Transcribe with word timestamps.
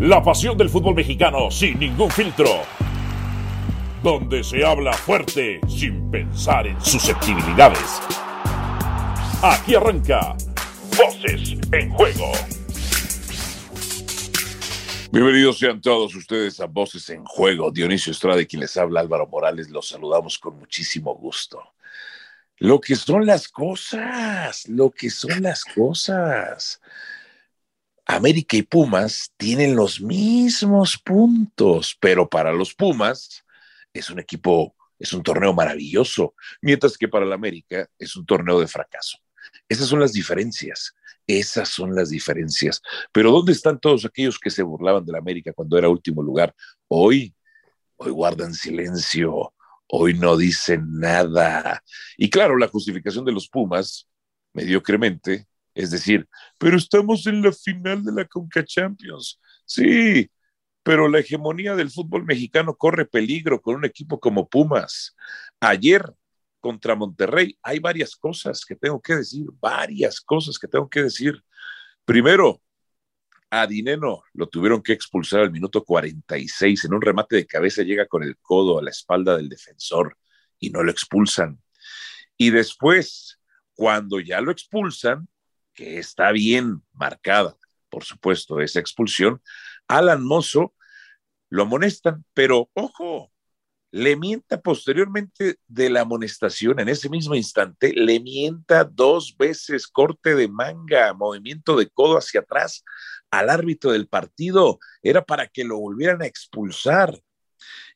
La 0.00 0.22
pasión 0.22 0.56
del 0.56 0.68
fútbol 0.68 0.94
mexicano 0.94 1.50
sin 1.50 1.76
ningún 1.76 2.08
filtro. 2.08 2.62
Donde 4.00 4.44
se 4.44 4.64
habla 4.64 4.92
fuerte 4.92 5.60
sin 5.66 6.08
pensar 6.08 6.68
en 6.68 6.80
susceptibilidades. 6.80 8.00
Aquí 9.42 9.74
arranca 9.74 10.36
Voces 10.96 11.58
en 11.72 11.90
Juego. 11.90 12.30
Bienvenidos 15.10 15.58
sean 15.58 15.80
todos 15.80 16.14
ustedes 16.14 16.60
a 16.60 16.66
Voces 16.66 17.10
en 17.10 17.24
Juego. 17.24 17.72
Dionisio 17.72 18.12
Estrada 18.12 18.44
quien 18.44 18.60
les 18.60 18.76
habla 18.76 19.00
Álvaro 19.00 19.26
Morales, 19.26 19.68
los 19.68 19.88
saludamos 19.88 20.38
con 20.38 20.60
muchísimo 20.60 21.16
gusto. 21.16 21.60
Lo 22.58 22.80
que 22.80 22.94
son 22.94 23.26
las 23.26 23.48
cosas, 23.48 24.68
lo 24.68 24.90
que 24.92 25.10
son 25.10 25.42
las 25.42 25.64
cosas. 25.64 26.80
América 28.10 28.56
y 28.56 28.62
Pumas 28.62 29.34
tienen 29.36 29.76
los 29.76 30.00
mismos 30.00 30.96
puntos, 30.96 31.94
pero 32.00 32.26
para 32.26 32.52
los 32.54 32.74
Pumas 32.74 33.44
es 33.92 34.08
un 34.08 34.18
equipo, 34.18 34.74
es 34.98 35.12
un 35.12 35.22
torneo 35.22 35.52
maravilloso, 35.52 36.34
mientras 36.62 36.96
que 36.96 37.06
para 37.06 37.26
el 37.26 37.32
América 37.34 37.86
es 37.98 38.16
un 38.16 38.24
torneo 38.24 38.60
de 38.60 38.66
fracaso. 38.66 39.18
Esas 39.68 39.88
son 39.88 40.00
las 40.00 40.14
diferencias, 40.14 40.94
esas 41.26 41.68
son 41.68 41.94
las 41.94 42.08
diferencias. 42.08 42.80
Pero 43.12 43.30
¿dónde 43.30 43.52
están 43.52 43.78
todos 43.78 44.06
aquellos 44.06 44.38
que 44.38 44.48
se 44.48 44.62
burlaban 44.62 45.04
del 45.04 45.16
América 45.16 45.52
cuando 45.52 45.76
era 45.76 45.90
último 45.90 46.22
lugar? 46.22 46.54
Hoy, 46.88 47.34
hoy 47.96 48.10
guardan 48.10 48.54
silencio, 48.54 49.52
hoy 49.86 50.14
no 50.14 50.38
dicen 50.38 50.98
nada. 50.98 51.84
Y 52.16 52.30
claro, 52.30 52.56
la 52.56 52.68
justificación 52.68 53.26
de 53.26 53.32
los 53.32 53.50
Pumas, 53.50 54.08
mediocremente, 54.54 55.47
es 55.78 55.92
decir, 55.92 56.28
pero 56.58 56.76
estamos 56.76 57.24
en 57.28 57.40
la 57.40 57.52
final 57.52 58.02
de 58.02 58.10
la 58.10 58.24
Conca 58.24 58.64
Champions. 58.64 59.38
Sí, 59.64 60.28
pero 60.82 61.06
la 61.06 61.20
hegemonía 61.20 61.76
del 61.76 61.92
fútbol 61.92 62.24
mexicano 62.24 62.74
corre 62.74 63.06
peligro 63.06 63.62
con 63.62 63.76
un 63.76 63.84
equipo 63.84 64.18
como 64.18 64.48
Pumas. 64.48 65.14
Ayer 65.60 66.02
contra 66.58 66.96
Monterrey 66.96 67.56
hay 67.62 67.78
varias 67.78 68.16
cosas 68.16 68.64
que 68.64 68.74
tengo 68.74 69.00
que 69.00 69.14
decir, 69.14 69.46
varias 69.60 70.20
cosas 70.20 70.58
que 70.58 70.66
tengo 70.66 70.90
que 70.90 71.04
decir. 71.04 71.40
Primero, 72.04 72.60
a 73.48 73.64
Dineno 73.68 74.24
lo 74.32 74.48
tuvieron 74.48 74.82
que 74.82 74.94
expulsar 74.94 75.42
al 75.42 75.52
minuto 75.52 75.84
46. 75.84 76.86
En 76.86 76.94
un 76.94 77.02
remate 77.02 77.36
de 77.36 77.46
cabeza 77.46 77.84
llega 77.84 78.06
con 78.06 78.24
el 78.24 78.36
codo 78.38 78.80
a 78.80 78.82
la 78.82 78.90
espalda 78.90 79.36
del 79.36 79.48
defensor 79.48 80.18
y 80.58 80.70
no 80.70 80.82
lo 80.82 80.90
expulsan. 80.90 81.62
Y 82.36 82.50
después, 82.50 83.38
cuando 83.76 84.18
ya 84.18 84.40
lo 84.40 84.50
expulsan, 84.50 85.28
que 85.78 86.00
está 86.00 86.32
bien 86.32 86.82
marcada, 86.92 87.56
por 87.88 88.02
supuesto, 88.02 88.60
esa 88.60 88.80
expulsión, 88.80 89.40
Alan 89.86 90.24
Mozo 90.24 90.74
lo 91.50 91.62
amonestan, 91.62 92.24
pero 92.34 92.68
ojo, 92.74 93.30
le 93.92 94.16
mienta 94.16 94.60
posteriormente 94.60 95.60
de 95.68 95.88
la 95.88 96.00
amonestación, 96.00 96.80
en 96.80 96.88
ese 96.88 97.08
mismo 97.08 97.36
instante, 97.36 97.92
le 97.94 98.18
mienta 98.18 98.82
dos 98.82 99.36
veces 99.38 99.86
corte 99.86 100.34
de 100.34 100.48
manga, 100.48 101.14
movimiento 101.14 101.76
de 101.76 101.88
codo 101.88 102.18
hacia 102.18 102.40
atrás 102.40 102.82
al 103.30 103.48
árbitro 103.48 103.92
del 103.92 104.08
partido, 104.08 104.80
era 105.00 105.24
para 105.24 105.46
que 105.46 105.62
lo 105.62 105.78
volvieran 105.78 106.22
a 106.22 106.26
expulsar. 106.26 107.22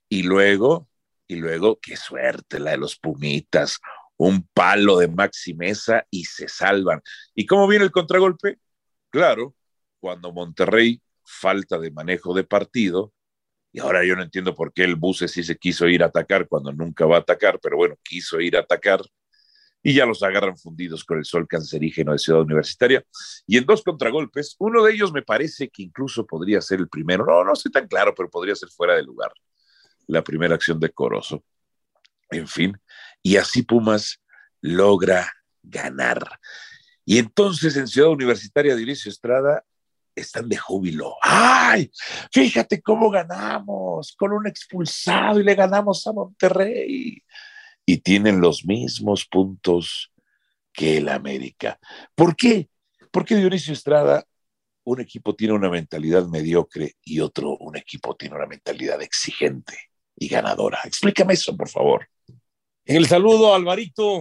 Y 0.08 0.22
luego, 0.22 0.88
y 1.26 1.34
luego, 1.34 1.80
qué 1.80 1.96
suerte 1.96 2.60
la 2.60 2.70
de 2.70 2.76
los 2.76 2.96
Pumitas, 2.96 3.80
un 4.26 4.46
palo 4.54 4.98
de 4.98 5.08
Maxi 5.08 5.54
Mesa 5.54 6.06
y 6.10 6.24
se 6.24 6.48
salvan. 6.48 7.02
¿Y 7.34 7.46
cómo 7.46 7.66
viene 7.66 7.84
el 7.84 7.90
contragolpe? 7.90 8.58
Claro, 9.10 9.54
cuando 10.00 10.32
Monterrey 10.32 11.00
falta 11.24 11.78
de 11.78 11.90
manejo 11.90 12.34
de 12.34 12.44
partido, 12.44 13.12
y 13.72 13.80
ahora 13.80 14.04
yo 14.04 14.14
no 14.14 14.22
entiendo 14.22 14.54
por 14.54 14.72
qué 14.72 14.84
el 14.84 14.96
Buce 14.96 15.28
sí 15.28 15.42
se 15.42 15.56
quiso 15.56 15.88
ir 15.88 16.02
a 16.02 16.06
atacar 16.06 16.46
cuando 16.46 16.72
nunca 16.72 17.06
va 17.06 17.16
a 17.16 17.20
atacar, 17.20 17.58
pero 17.60 17.76
bueno, 17.76 17.96
quiso 18.02 18.40
ir 18.40 18.56
a 18.56 18.60
atacar 18.60 19.02
y 19.82 19.94
ya 19.94 20.06
los 20.06 20.22
agarran 20.22 20.56
fundidos 20.56 21.04
con 21.04 21.18
el 21.18 21.24
sol 21.24 21.48
cancerígeno 21.48 22.12
de 22.12 22.18
Ciudad 22.18 22.42
Universitaria. 22.42 23.04
Y 23.46 23.56
en 23.56 23.66
dos 23.66 23.82
contragolpes, 23.82 24.54
uno 24.60 24.84
de 24.84 24.92
ellos 24.92 25.12
me 25.12 25.22
parece 25.22 25.68
que 25.68 25.82
incluso 25.82 26.24
podría 26.26 26.60
ser 26.60 26.78
el 26.78 26.88
primero, 26.88 27.26
no, 27.26 27.42
no 27.42 27.56
sé 27.56 27.70
tan 27.70 27.88
claro, 27.88 28.14
pero 28.14 28.30
podría 28.30 28.54
ser 28.54 28.68
fuera 28.68 28.94
de 28.94 29.02
lugar, 29.02 29.32
la 30.06 30.22
primera 30.22 30.54
acción 30.54 30.78
de 30.78 30.90
Corozo. 30.90 31.42
En 32.30 32.46
fin, 32.46 32.78
y 33.22 33.36
así 33.36 33.62
Pumas 33.62 34.21
logra 34.62 35.30
ganar. 35.62 36.40
Y 37.04 37.18
entonces 37.18 37.76
en 37.76 37.88
Ciudad 37.88 38.10
Universitaria 38.10 38.74
de 38.74 38.90
Estrada 38.90 39.62
están 40.14 40.48
de 40.48 40.56
júbilo. 40.56 41.16
¡Ay! 41.22 41.90
Fíjate 42.32 42.80
cómo 42.80 43.10
ganamos 43.10 44.14
con 44.16 44.32
un 44.32 44.46
expulsado 44.46 45.40
y 45.40 45.44
le 45.44 45.54
ganamos 45.54 46.06
a 46.06 46.12
Monterrey. 46.12 47.22
Y 47.84 47.98
tienen 47.98 48.40
los 48.40 48.64
mismos 48.64 49.26
puntos 49.26 50.12
que 50.72 50.98
el 50.98 51.08
América. 51.08 51.78
¿Por 52.14 52.36
qué? 52.36 52.68
Porque 53.10 53.36
Dionisio 53.36 53.72
Estrada, 53.72 54.24
un 54.84 55.00
equipo 55.00 55.34
tiene 55.34 55.54
una 55.54 55.68
mentalidad 55.68 56.26
mediocre 56.26 56.94
y 57.04 57.20
otro, 57.20 57.56
un 57.58 57.76
equipo 57.76 58.16
tiene 58.16 58.36
una 58.36 58.46
mentalidad 58.46 59.02
exigente 59.02 59.76
y 60.16 60.28
ganadora. 60.28 60.80
Explícame 60.84 61.34
eso, 61.34 61.56
por 61.56 61.68
favor. 61.68 62.08
En 62.84 62.96
el 62.96 63.06
saludo, 63.06 63.54
Alvarito, 63.54 64.20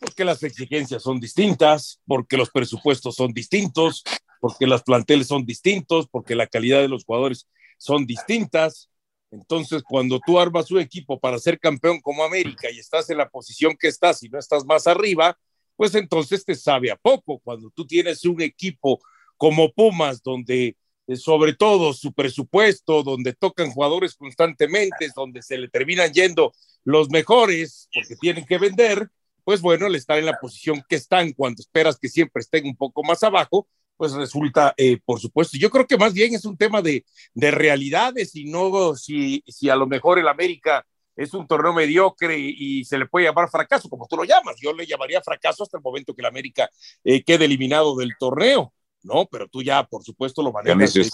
porque 0.00 0.24
las 0.24 0.42
exigencias 0.42 1.02
son 1.02 1.20
distintas, 1.20 2.00
porque 2.06 2.36
los 2.36 2.50
presupuestos 2.50 3.14
son 3.14 3.32
distintos, 3.32 4.02
porque 4.40 4.66
las 4.66 4.82
planteles 4.82 5.28
son 5.28 5.46
distintos, 5.46 6.08
porque 6.10 6.34
la 6.34 6.48
calidad 6.48 6.80
de 6.80 6.88
los 6.88 7.04
jugadores 7.04 7.48
son 7.78 8.04
distintas. 8.04 8.90
Entonces, 9.30 9.82
cuando 9.82 10.20
tú 10.24 10.38
armas 10.38 10.70
un 10.70 10.80
equipo 10.80 11.20
para 11.20 11.38
ser 11.38 11.60
campeón 11.60 12.00
como 12.00 12.24
América 12.24 12.68
y 12.70 12.78
estás 12.78 13.08
en 13.10 13.18
la 13.18 13.28
posición 13.28 13.76
que 13.78 13.88
estás 13.88 14.22
y 14.22 14.28
no 14.28 14.38
estás 14.38 14.64
más 14.64 14.86
arriba, 14.86 15.38
pues 15.76 15.94
entonces 15.94 16.44
te 16.44 16.54
sabe 16.56 16.90
a 16.90 16.96
poco. 16.96 17.38
Cuando 17.38 17.70
tú 17.70 17.86
tienes 17.86 18.24
un 18.24 18.40
equipo 18.42 18.98
como 19.36 19.72
Pumas, 19.72 20.22
donde 20.22 20.76
sobre 21.14 21.54
todo 21.54 21.92
su 21.92 22.12
presupuesto, 22.12 23.02
donde 23.02 23.32
tocan 23.34 23.70
jugadores 23.70 24.14
constantemente, 24.16 25.10
donde 25.14 25.42
se 25.42 25.58
le 25.58 25.68
terminan 25.68 26.12
yendo 26.12 26.52
los 26.84 27.10
mejores 27.10 27.88
porque 27.92 28.16
tienen 28.16 28.44
que 28.44 28.58
vender, 28.58 29.08
pues 29.44 29.60
bueno, 29.60 29.86
al 29.86 29.94
estar 29.94 30.18
en 30.18 30.26
la 30.26 30.38
posición 30.40 30.82
que 30.88 30.96
están 30.96 31.32
cuando 31.32 31.60
esperas 31.60 31.98
que 31.98 32.08
siempre 32.08 32.40
estén 32.40 32.66
un 32.66 32.76
poco 32.76 33.02
más 33.04 33.22
abajo, 33.22 33.68
pues 33.96 34.12
resulta, 34.12 34.74
eh, 34.76 34.98
por 35.04 35.20
supuesto, 35.20 35.56
yo 35.56 35.70
creo 35.70 35.86
que 35.86 35.96
más 35.96 36.12
bien 36.12 36.34
es 36.34 36.44
un 36.44 36.56
tema 36.56 36.82
de, 36.82 37.04
de 37.34 37.50
realidades 37.50 38.34
y 38.34 38.44
no 38.44 38.94
si, 38.94 39.42
si 39.46 39.70
a 39.70 39.76
lo 39.76 39.86
mejor 39.86 40.18
el 40.18 40.28
América 40.28 40.84
es 41.16 41.32
un 41.32 41.46
torneo 41.46 41.72
mediocre 41.72 42.38
y, 42.38 42.84
se 42.84 42.98
le 42.98 43.06
puede 43.06 43.26
llamar 43.26 43.48
fracaso, 43.48 43.88
como 43.88 44.06
tú 44.06 44.16
lo 44.16 44.24
llamas. 44.24 44.56
Yo 44.60 44.72
le 44.74 44.86
llamaría 44.86 45.22
fracaso 45.22 45.62
hasta 45.62 45.78
el 45.78 45.82
momento 45.82 46.14
que 46.14 46.20
el 46.20 46.26
América 46.26 46.68
eh, 47.04 47.24
quede 47.24 47.46
eliminado 47.46 47.96
del 47.96 48.12
torneo. 48.18 48.72
¿No? 49.02 49.26
Pero 49.26 49.48
tú 49.48 49.62
ya, 49.62 49.84
por 49.84 50.02
supuesto, 50.02 50.42
lo 50.42 50.52
manejas. 50.52 50.94
Desde, 50.94 51.10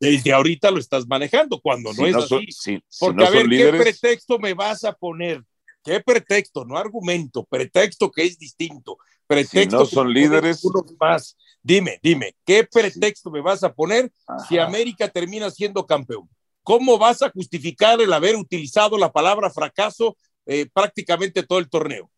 desde, 0.00 0.32
ahorita 0.32 0.70
lo 0.70 0.78
estás 0.78 1.06
manejando, 1.06 1.60
cuando 1.60 1.92
no 1.92 2.06
es 2.06 2.16
así. 2.16 2.82
Porque, 2.98 3.24
a 3.24 3.30
ver, 3.30 3.48
¿qué 3.48 3.72
pretexto 3.72 4.38
me 4.38 4.54
vas 4.54 4.84
a 4.84 4.92
poner? 4.92 5.42
¿Qué 5.82 6.00
pretexto? 6.00 6.64
No 6.64 6.76
argumento, 6.76 7.44
pretexto 7.44 8.10
que 8.10 8.24
es 8.24 8.38
distinto. 8.38 8.98
Pretexto 9.26 9.78
no 9.78 9.86
son 9.86 10.12
líderes. 10.12 10.62
Más. 11.00 11.36
Dime, 11.62 11.98
dime, 12.02 12.34
¿qué 12.44 12.64
pretexto 12.64 13.30
me 13.30 13.40
vas 13.40 13.62
a 13.62 13.72
poner 13.72 14.12
si 14.48 14.58
América 14.58 15.08
termina 15.08 15.50
siendo 15.50 15.86
campeón? 15.86 16.28
¿Cómo 16.62 16.98
vas 16.98 17.22
a 17.22 17.30
justificar 17.30 18.00
el 18.00 18.12
haber 18.12 18.36
utilizado 18.36 18.98
la 18.98 19.10
palabra 19.10 19.50
fracaso 19.50 20.16
eh, 20.46 20.68
prácticamente 20.72 21.42
todo 21.42 21.58
el 21.58 21.68
torneo? 21.68 22.10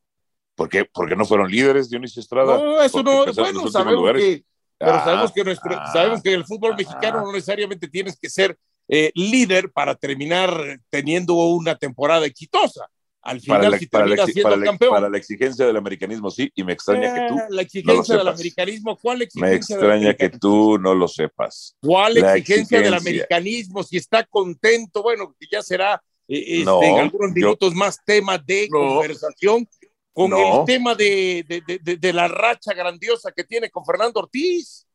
¿Por 0.55 0.69
qué? 0.69 0.85
Porque 0.85 1.17
no 1.17 1.25
fueron 1.25 1.51
líderes, 1.51 1.91
Dionisio 1.91 2.21
Estrada. 2.21 2.59
No, 2.59 2.81
eso 2.81 3.03
no, 3.03 3.25
bueno, 3.35 3.71
sabemos 3.71 4.13
que, 4.15 4.45
pero 4.79 5.05
sabemos 5.05 5.33
que, 5.33 5.45
nuestro, 5.45 5.77
ah. 5.77 5.91
sabemos 5.93 6.23
que 6.23 6.33
el 6.33 6.45
fútbol 6.45 6.77
mexicano 6.77 7.23
no 7.23 7.33
necesariamente 7.33 7.89
tienes 7.89 8.19
que 8.19 8.29
ser 8.29 8.59
eh, 8.89 9.11
líder 9.15 9.71
para 9.73 9.95
terminar 9.95 10.81
teniendo 10.91 11.35
una 11.35 11.77
temporada 11.77 12.27
exitosa. 12.27 12.89
Al 13.23 13.41
final, 13.41 13.61
para 13.61 13.71
la, 13.71 13.79
si 13.79 13.87
para 13.87 14.05
terminas 14.05 14.31
siendo 14.31 14.57
la, 14.57 14.67
campeón. 14.67 14.91
Para 14.91 15.09
la 15.09 15.17
exigencia 15.17 15.67
del 15.67 15.77
americanismo, 15.79 16.31
sí, 16.31 16.53
y 16.55 16.63
me 16.63 16.75
extraña 16.75 17.15
que 17.15 17.27
tú. 17.27 17.41
La 17.49 17.63
exigencia 17.63 18.19
del 18.19 18.29
americanismo, 18.29 18.99
¿cuál 18.99 19.23
exigencia? 19.23 19.51
Me 19.51 19.57
extraña 19.57 20.15
que 20.15 20.29
tú 20.29 20.79
no 20.79 20.95
lo 20.95 21.09
sepas. 21.09 21.75
¿Cuál 21.81 22.19
exigencia, 22.19 22.37
exigencia, 22.37 22.81
del 22.83 22.95
americanismo? 22.95 23.83
Si 23.83 23.97
está 23.97 24.25
contento, 24.25 25.03
bueno, 25.03 25.35
que 25.41 25.47
ya 25.51 25.63
será 25.63 26.03
eh, 26.29 26.59
este, 26.59 26.65
no, 26.65 26.83
en 26.83 26.99
algunos 26.99 27.33
minutos 27.33 27.73
yo, 27.73 27.79
más 27.79 27.99
tema 28.05 28.39
de 28.39 28.69
no, 28.71 28.79
conversación 28.79 29.69
con 30.15 30.31
no. 30.31 30.61
el 30.61 30.65
tema 30.65 30.95
de, 30.95 31.45
de, 31.47 31.79
de, 31.83 31.97
de, 31.97 32.13
la 32.13 32.29
racha 32.29 32.73
grandiosa 32.73 33.33
que 33.33 33.45
tiene 33.45 33.69
con 33.69 33.85
Fernando 33.85 34.21
Ortiz. 34.21 34.87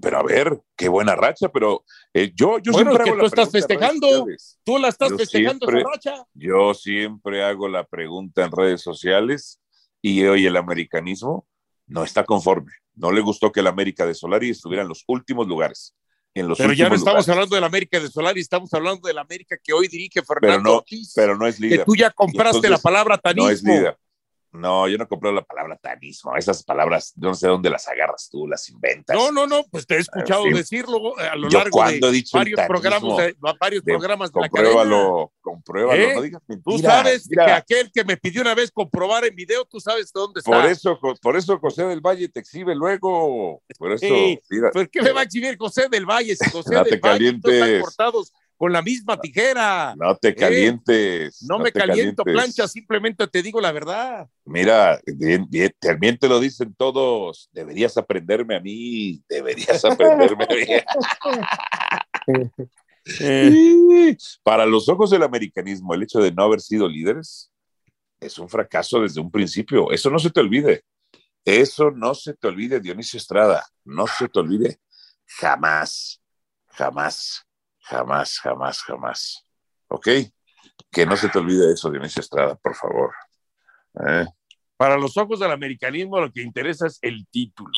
Pero 0.00 0.18
a 0.18 0.22
ver, 0.24 0.60
qué 0.76 0.88
buena 0.88 1.14
racha, 1.14 1.48
pero 1.48 1.84
eh, 2.12 2.32
yo, 2.34 2.58
yo 2.58 2.72
bueno, 2.72 2.90
siempre 2.90 3.12
que 3.12 3.18
tú 3.18 3.26
estás 3.26 3.50
festejando, 3.52 4.26
tú 4.64 4.78
la 4.78 4.88
estás 4.88 5.10
yo 5.10 5.18
festejando 5.18 5.66
siempre, 5.66 5.80
esa 5.80 5.90
racha. 5.90 6.24
Yo 6.34 6.74
siempre 6.74 7.44
hago 7.44 7.68
la 7.68 7.84
pregunta 7.84 8.44
en 8.44 8.50
redes 8.50 8.82
sociales 8.82 9.60
y 10.02 10.24
hoy 10.24 10.46
el 10.46 10.56
americanismo 10.56 11.46
no 11.86 12.02
está 12.02 12.24
conforme. 12.24 12.72
No 12.94 13.12
le 13.12 13.20
gustó 13.20 13.52
que 13.52 13.60
el 13.60 13.68
América 13.68 14.04
de 14.06 14.14
Solari 14.14 14.50
estuviera 14.50 14.82
en 14.82 14.88
los 14.88 15.04
últimos 15.06 15.46
lugares. 15.46 15.94
En 16.34 16.48
los 16.48 16.58
pero 16.58 16.72
ya 16.72 16.88
no 16.88 16.96
estamos 16.96 17.12
lugares. 17.12 17.28
hablando 17.28 17.54
del 17.54 17.64
América 17.64 18.00
de 18.00 18.08
Solari, 18.08 18.40
estamos 18.40 18.74
hablando 18.74 19.06
del 19.06 19.18
América 19.18 19.56
que 19.62 19.72
hoy 19.72 19.86
dirige 19.86 20.20
pero 20.22 20.40
Fernando 20.40 20.70
no, 20.70 20.76
Ortiz. 20.78 21.12
pero 21.14 21.36
no 21.36 21.46
es 21.46 21.60
líder. 21.60 21.78
que 21.80 21.84
tú 21.84 21.94
ya 21.94 22.10
compraste 22.10 22.56
Entonces, 22.56 22.70
la 22.70 22.78
palabra 22.78 23.18
tanismo. 23.18 23.46
No 23.46 23.52
es 23.52 23.62
líder. 23.62 23.96
No, 24.54 24.86
yo 24.88 24.96
no 24.98 25.08
compré 25.08 25.32
la 25.32 25.42
palabra 25.42 25.76
tanismo. 25.76 26.36
Esas 26.36 26.62
palabras, 26.62 27.12
yo 27.16 27.28
no 27.28 27.34
sé 27.34 27.48
dónde 27.48 27.68
las 27.70 27.88
agarras 27.88 28.28
tú, 28.30 28.46
las 28.46 28.68
inventas. 28.68 29.16
No, 29.16 29.32
no, 29.32 29.46
no, 29.48 29.64
pues 29.70 29.84
te 29.86 29.96
he 29.96 29.98
escuchado 29.98 30.44
decirlo 30.44 31.18
a 31.18 31.34
lo 31.34 31.48
Yo 31.48 31.58
largo 31.58 31.70
cuando 31.72 32.06
de 32.06 32.12
he 32.12 32.16
dicho 32.16 32.38
el 32.38 32.44
varios 32.54 32.60
programas 32.68 33.16
de, 33.16 33.36
varios 33.60 33.84
de- 33.84 33.92
programas 33.92 34.32
de 34.32 34.40
la 34.40 34.48
cadena. 34.48 34.70
compruébalo, 34.72 35.32
compruébalo, 35.40 36.00
¿Eh? 36.02 36.14
no 36.14 36.22
digas 36.22 36.42
Tú 36.46 36.52
mentiras. 36.70 36.80
sabes 36.94 37.28
Mira, 37.28 37.44
que 37.46 37.52
aquel 37.52 37.90
que 37.92 38.04
me 38.04 38.16
pidió 38.16 38.42
una 38.42 38.54
vez 38.54 38.70
comprobar 38.70 39.24
en 39.24 39.34
video, 39.34 39.64
tú 39.64 39.80
sabes 39.80 40.12
dónde 40.12 40.38
está. 40.38 40.50
por 40.52 40.66
eso, 40.70 40.98
por 41.20 41.36
eso 41.36 41.58
José 41.58 41.84
del 41.86 42.00
Valle 42.00 42.28
te 42.28 42.38
exhibe 42.40 42.74
luego. 42.76 43.60
Por 43.76 43.90
eso, 43.92 44.06
Sí, 44.06 44.38
mira, 44.50 44.70
¿Por 44.70 44.88
qué 44.88 45.02
me 45.02 45.10
va 45.12 45.20
a 45.20 45.24
exhibir 45.24 45.56
José 45.58 45.88
del 45.90 46.06
Valle? 46.06 46.36
Si 46.36 46.48
José 46.52 46.76
del 46.84 47.00
Valle 47.00 47.38
tú 47.42 47.50
están 47.50 47.80
cortados 47.80 48.32
con 48.56 48.72
la 48.72 48.82
misma 48.82 49.20
tijera. 49.20 49.94
no 49.96 50.16
te 50.16 50.34
calientes. 50.34 51.42
No, 51.42 51.58
me 51.58 51.72
caliento 51.72 52.24
calientes. 52.24 52.54
plancha, 52.54 52.68
simplemente 52.68 53.26
te 53.26 53.42
digo 53.42 53.60
la 53.60 53.72
verdad. 53.72 54.28
Mira, 54.44 55.00
bien, 55.06 55.46
bien, 55.48 55.74
también 55.78 56.18
te 56.18 56.28
lo 56.28 56.40
dicen 56.40 56.74
todos. 56.76 57.48
Deberías 57.52 57.96
aprenderme 57.96 58.56
a 58.56 58.60
mí. 58.60 59.22
Deberías 59.28 59.84
aprenderme 59.84 60.44
a 60.44 60.54
mí. 60.54 60.64
Sí. 63.06 64.16
Para 64.42 64.64
los 64.64 64.88
ojos 64.88 65.10
del 65.10 65.22
americanismo, 65.22 65.92
el 65.92 66.04
hecho 66.04 66.20
de 66.20 66.32
no 66.32 66.44
haber 66.44 66.62
sido 66.62 66.88
líderes 66.88 67.52
es 68.18 68.38
un 68.38 68.48
fracaso 68.48 69.00
desde 69.00 69.20
un 69.20 69.30
principio. 69.30 69.90
Eso 69.90 70.10
no 70.10 70.18
se 70.18 70.30
te 70.30 70.40
olvide. 70.40 70.84
Eso 71.44 71.90
no 71.90 72.14
se 72.14 72.34
te 72.34 72.48
olvide, 72.48 72.80
Dionisio 72.80 73.18
Estrada. 73.18 73.64
No 73.84 74.06
se 74.06 74.28
te 74.28 74.38
olvide. 74.38 74.78
Jamás, 75.26 76.22
jamás, 76.68 77.44
jamás, 77.84 78.38
jamás, 78.38 78.82
jamás. 78.82 79.46
¿Ok? 79.88 80.08
Que 80.90 81.06
no 81.06 81.16
se 81.16 81.28
te 81.28 81.38
olvide 81.38 81.72
eso, 81.72 81.90
Dionisio 81.90 82.20
Estrada, 82.20 82.56
por 82.56 82.74
favor. 82.74 83.12
¿Eh? 84.06 84.26
Para 84.76 84.96
los 84.98 85.16
ojos 85.16 85.38
del 85.40 85.52
americanismo 85.52 86.20
lo 86.20 86.32
que 86.32 86.42
interesa 86.42 86.86
es 86.86 86.98
el 87.02 87.26
título. 87.28 87.70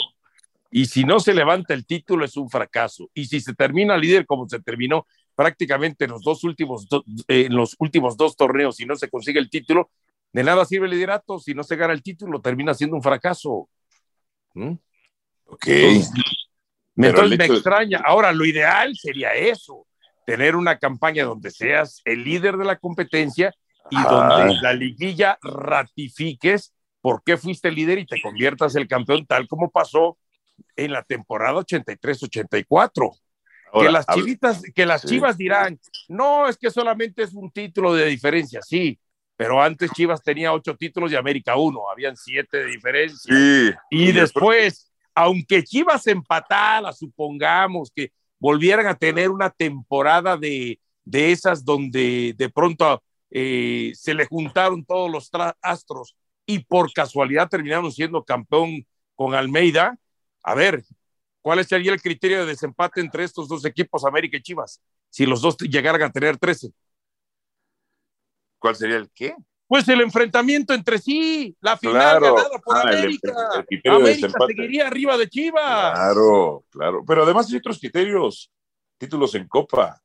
Y 0.71 0.87
si 0.87 1.05
no 1.05 1.21
se 1.21 1.33
levanta 1.35 1.75
el 1.75 1.87
título 1.87 2.25
es 2.25 2.37
un 2.37 2.51
fracaso. 2.51 3.11
Y 3.15 3.27
si 3.27 3.41
se 3.41 3.55
termina 3.55 3.97
líder 3.97 4.27
como 4.27 4.49
se 4.49 4.61
terminó 4.61 5.07
prácticamente 5.35 6.07
en 6.07 6.11
los 6.13 6.23
dos 6.23 6.43
últimos, 6.45 6.89
do- 6.89 7.05
eh, 7.29 7.47
en 7.47 7.55
los 7.55 7.77
últimos 7.79 8.17
dos 8.17 8.37
torneos 8.37 8.81
y 8.81 8.87
no 8.87 8.97
se 8.97 9.09
consigue 9.09 9.39
el 9.39 9.51
título, 9.51 9.91
de 10.33 10.43
nada 10.43 10.65
sirve 10.65 10.87
el 10.87 10.93
liderato. 10.93 11.39
Si 11.39 11.55
no 11.55 11.63
se 11.63 11.77
gana 11.77 11.93
el 11.93 12.03
título, 12.03 12.41
termina 12.41 12.75
siendo 12.75 12.97
un 12.97 13.03
fracaso. 13.03 13.69
¿Mm? 14.55 14.73
Ok. 15.47 15.67
Entonces 16.97 17.39
me 17.39 17.45
extraña. 17.47 18.03
Ahora, 18.05 18.33
lo 18.33 18.45
ideal 18.45 18.97
sería 18.97 19.35
eso, 19.35 19.87
tener 20.27 20.57
una 20.57 20.79
campaña 20.79 21.25
donde 21.25 21.51
seas 21.51 22.03
el 22.05 22.25
líder 22.25 22.59
de 22.59 22.65
la 22.67 22.77
competencia 22.77 23.55
y 23.91 24.03
donde 24.03 24.57
la 24.61 24.73
liguilla 24.75 25.39
ratifiques 25.41 26.75
por 27.01 27.23
qué 27.23 27.37
fuiste 27.37 27.71
líder 27.71 28.01
y 28.01 28.07
te 28.07 28.21
conviertas 28.21 28.75
el 28.75 28.89
campeón 28.89 29.25
tal 29.25 29.47
como 29.47 29.71
pasó 29.71 30.19
en 30.75 30.93
la 30.93 31.03
temporada 31.05 31.55
83-84. 31.61 33.17
Que 33.73 33.91
las 33.91 34.07
chivitas, 34.07 34.63
que 34.75 34.87
las 34.87 35.03
Sí. 35.03 35.09
chivas 35.09 35.37
dirán, 35.37 35.79
no, 36.09 36.49
es 36.49 36.57
que 36.57 36.71
solamente 36.71 37.23
es 37.23 37.33
un 37.35 37.51
título 37.51 37.95
de 37.95 38.07
diferencia, 38.07 38.61
sí, 38.63 38.99
pero 39.37 39.63
antes 39.63 39.93
Chivas 39.93 40.23
tenía 40.23 40.53
ocho 40.53 40.75
títulos 40.77 41.13
y 41.13 41.17
América 41.17 41.57
uno, 41.57 41.91
habían 41.91 42.17
siete 42.17 42.57
de 42.59 42.67
diferencia. 42.67 43.35
Sí. 43.37 43.71
Y 43.91 44.13
después, 44.13 44.91
aunque 45.15 45.63
Chivas 45.63 46.07
empatara, 46.07 46.91
supongamos 46.93 47.93
que 47.95 48.13
volvieran 48.39 48.87
a 48.87 48.95
tener 48.95 49.31
una 49.31 49.51
temporada 49.51 50.37
de, 50.37 50.81
de 51.05 51.33
esas 51.33 51.65
donde 51.65 52.35
de 52.37 52.51
pronto 52.51 53.03
eh, 53.31 53.93
se 53.95 54.15
le 54.15 54.27
juntaron 54.27 54.85
todos 54.85 55.11
los 55.11 55.31
astros 55.63 56.17
y 56.47 56.61
por 56.61 56.93
casualidad 56.93 57.49
terminaron 57.49 57.91
siendo 57.93 58.25
campeón 58.25 58.87
con 59.15 59.35
Almeida, 59.35 59.99
a 60.43 60.55
ver, 60.55 60.85
¿cuál 61.43 61.65
sería 61.65 61.93
el 61.93 62.01
criterio 62.03 62.41
de 62.41 62.47
desempate 62.47 63.01
entre 63.01 63.25
estos 63.25 63.49
dos 63.49 63.65
equipos, 63.65 64.05
América 64.05 64.37
y 64.37 64.43
Chivas? 64.43 64.81
Si 65.11 65.27
los 65.27 65.41
dos 65.41 65.57
llegaran 65.59 66.03
a 66.03 66.13
tener 66.13 66.37
13. 66.37 66.71
¿Cuál 68.59 68.77
sería 68.77 68.97
el 68.97 69.11
qué? 69.11 69.35
Pues 69.69 69.89
el 69.89 70.01
enfrentamiento 70.01 70.75
entre 70.75 70.99
sí, 70.99 71.57
la 71.61 71.77
final 71.77 71.95
Claro. 71.97 72.35
ganada 72.37 72.59
por 72.65 72.77
Ah, 72.77 72.81
América. 72.83 73.33
el 73.69 73.91
América 73.93 74.29
seguiría 74.47 74.87
arriba 74.87 75.17
de 75.19 75.29
Chivas. 75.29 75.93
Claro, 75.93 76.65
claro. 76.71 77.05
Pero 77.07 77.25
además 77.25 77.49
hay 77.51 77.57
otros 77.57 77.79
criterios. 77.81 78.51
Títulos 78.99 79.35
en 79.35 79.47
Copa, 79.49 80.01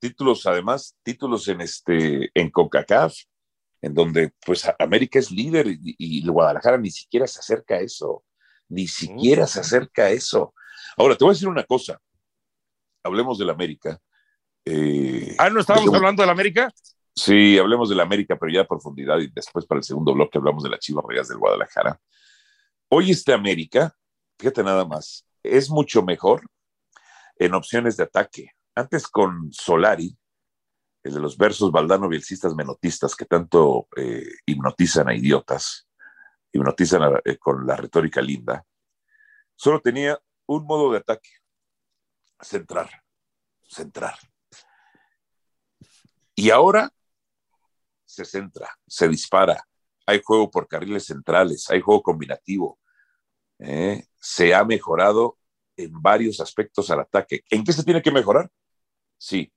títulos, 0.00 0.44
además, 0.46 0.96
títulos 1.02 1.46
en 1.48 1.60
este, 1.62 2.30
en 2.34 2.50
CONCACAF, 2.50 3.14
en 3.80 3.94
donde 3.94 4.32
pues 4.44 4.68
América 4.78 5.18
es 5.18 5.30
líder 5.30 5.68
y, 5.68 5.78
y 5.98 6.26
Guadalajara 6.26 6.76
ni 6.76 6.90
siquiera 6.90 7.26
se 7.26 7.38
acerca 7.38 7.76
a 7.76 7.80
eso. 7.80 8.24
Ni 8.68 8.88
siquiera 8.88 9.46
se 9.46 9.60
acerca 9.60 10.04
a 10.06 10.10
eso. 10.10 10.52
Ahora, 10.96 11.16
te 11.16 11.24
voy 11.24 11.30
a 11.30 11.34
decir 11.34 11.48
una 11.48 11.62
cosa. 11.64 12.00
Hablemos 13.04 13.38
del 13.38 13.50
América. 13.50 13.98
Eh, 14.64 15.36
Ah, 15.38 15.48
¿no 15.48 15.60
estábamos 15.60 15.94
hablando 15.94 16.22
del 16.22 16.30
América? 16.30 16.72
Sí, 17.18 17.58
hablemos 17.58 17.88
del 17.88 18.00
América, 18.00 18.36
pero 18.38 18.52
ya 18.52 18.60
a 18.60 18.66
profundidad 18.68 19.18
y 19.18 19.28
después 19.28 19.64
para 19.64 19.78
el 19.78 19.84
segundo 19.84 20.12
bloque 20.12 20.36
hablamos 20.36 20.62
de 20.62 20.68
la 20.68 20.78
Chivas 20.78 21.04
Reyes 21.08 21.28
del 21.28 21.38
Guadalajara. 21.38 21.98
Hoy 22.90 23.10
este 23.10 23.32
América, 23.32 23.96
fíjate 24.38 24.62
nada 24.62 24.84
más, 24.84 25.26
es 25.42 25.70
mucho 25.70 26.02
mejor 26.02 26.46
en 27.36 27.54
opciones 27.54 27.96
de 27.96 28.04
ataque. 28.04 28.50
Antes 28.74 29.08
con 29.08 29.50
Solari, 29.50 30.16
el 31.04 31.14
de 31.14 31.20
los 31.20 31.38
versos 31.38 31.72
Valdano 31.72 32.06
Bielcistas 32.08 32.54
Menotistas 32.54 33.16
que 33.16 33.24
tanto 33.24 33.88
eh, 33.96 34.26
hipnotizan 34.44 35.08
a 35.08 35.14
idiotas, 35.14 35.88
hipnotizan 36.52 37.02
a- 37.02 37.20
eh, 37.24 37.38
con 37.38 37.66
la 37.66 37.76
retórica 37.76 38.20
linda, 38.20 38.62
solo 39.54 39.80
tenía 39.80 40.20
un 40.44 40.66
modo 40.66 40.92
de 40.92 40.98
ataque, 40.98 41.30
centrar, 42.40 42.90
centrar. 43.66 44.16
Y 46.34 46.50
ahora 46.50 46.92
se 48.06 48.24
centra, 48.24 48.68
se 48.86 49.08
dispara, 49.08 49.62
hay 50.06 50.22
juego 50.24 50.50
por 50.50 50.68
carriles 50.68 51.04
centrales, 51.04 51.68
hay 51.68 51.80
juego 51.80 52.02
combinativo, 52.02 52.78
¿eh? 53.58 54.04
se 54.20 54.54
ha 54.54 54.64
mejorado 54.64 55.38
en 55.76 56.00
varios 56.00 56.40
aspectos 56.40 56.90
al 56.90 57.00
ataque. 57.00 57.42
¿En 57.50 57.64
qué 57.64 57.72
se 57.72 57.84
tiene 57.84 58.00
que 58.00 58.10
mejorar? 58.10 58.50
Sí, 59.18 59.52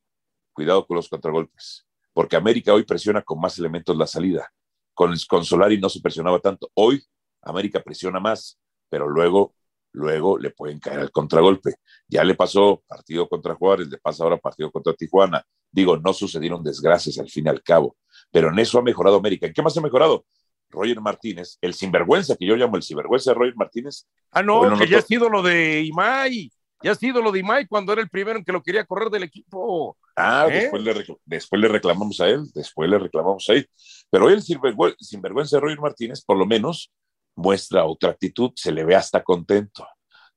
cuidado 0.51 0.85
con 0.85 0.95
los 0.95 1.07
contragolpes, 1.07 1.85
porque 2.13 2.35
América 2.35 2.73
hoy 2.73 2.83
presiona 2.83 3.21
con 3.21 3.39
más 3.39 3.57
elementos 3.57 3.95
la 3.95 4.07
salida. 4.07 4.51
Con, 4.93 5.13
con 5.29 5.45
Solari 5.45 5.79
no 5.79 5.87
se 5.87 6.01
presionaba 6.01 6.39
tanto. 6.39 6.69
Hoy 6.73 7.01
América 7.41 7.81
presiona 7.81 8.19
más, 8.19 8.59
pero 8.89 9.07
luego, 9.07 9.55
luego 9.93 10.37
le 10.37 10.49
pueden 10.49 10.79
caer 10.79 10.99
al 10.99 11.11
contragolpe. 11.11 11.75
Ya 12.07 12.23
le 12.23 12.35
pasó 12.35 12.83
partido 12.87 13.29
contra 13.29 13.55
Juárez, 13.55 13.87
le 13.87 13.97
pasa 13.97 14.23
ahora 14.23 14.37
partido 14.37 14.71
contra 14.71 14.93
Tijuana. 14.93 15.45
Digo, 15.71 15.97
no 15.97 16.13
sucedieron 16.13 16.63
desgracias 16.63 17.17
al 17.19 17.29
fin 17.29 17.45
y 17.45 17.49
al 17.49 17.61
cabo, 17.63 17.95
pero 18.31 18.49
en 18.49 18.59
eso 18.59 18.79
ha 18.79 18.81
mejorado 18.81 19.17
América. 19.17 19.47
¿En 19.47 19.53
qué 19.53 19.61
más 19.61 19.77
ha 19.77 19.81
mejorado? 19.81 20.25
Roger 20.71 21.01
Martínez, 21.01 21.57
el 21.61 21.73
sinvergüenza 21.73 22.35
que 22.35 22.45
yo 22.45 22.55
llamo 22.55 22.75
el 22.75 22.83
sinvergüenza 22.83 23.31
de 23.31 23.35
Roger 23.35 23.55
Martínez, 23.55 24.05
Ah, 24.31 24.43
no, 24.43 24.59
Bueno, 24.59 24.77
que 24.77 24.85
no 24.85 24.91
ya 24.91 24.99
ha 24.99 25.01
sido 25.01 25.27
lo 25.29 25.41
de 25.41 25.81
Imai. 25.81 26.51
Ya 26.81 26.91
ha 26.91 26.95
sido 26.95 27.21
lo 27.21 27.31
de 27.31 27.39
Imai 27.39 27.67
cuando 27.67 27.91
era 27.91 28.01
el 28.01 28.09
primero 28.09 28.37
en 28.37 28.45
que 28.45 28.51
lo 28.53 28.61
quería 28.61 28.85
correr 28.85 29.09
del 29.09 29.23
equipo. 29.23 29.97
Ah, 30.15 30.47
¿Eh? 30.49 30.53
después, 30.53 30.81
le 30.83 31.05
después 31.25 31.61
le 31.61 31.67
reclamamos 31.67 32.21
a 32.21 32.27
él, 32.29 32.43
después 32.53 32.89
le 32.89 32.99
reclamamos 32.99 33.49
a 33.49 33.53
él. 33.53 33.67
Pero 34.11 34.25
hoy 34.27 34.33
el 34.33 34.41
sinvergüe- 34.43 34.95
sinvergüenza 34.99 35.57
de 35.57 35.61
Roger 35.61 35.79
Martínez, 35.79 36.23
por 36.23 36.37
lo 36.37 36.45
menos, 36.45 36.91
muestra 37.35 37.85
otra 37.85 38.11
actitud, 38.11 38.51
se 38.55 38.71
le 38.71 38.83
ve 38.85 38.95
hasta 38.95 39.23
contento. 39.23 39.87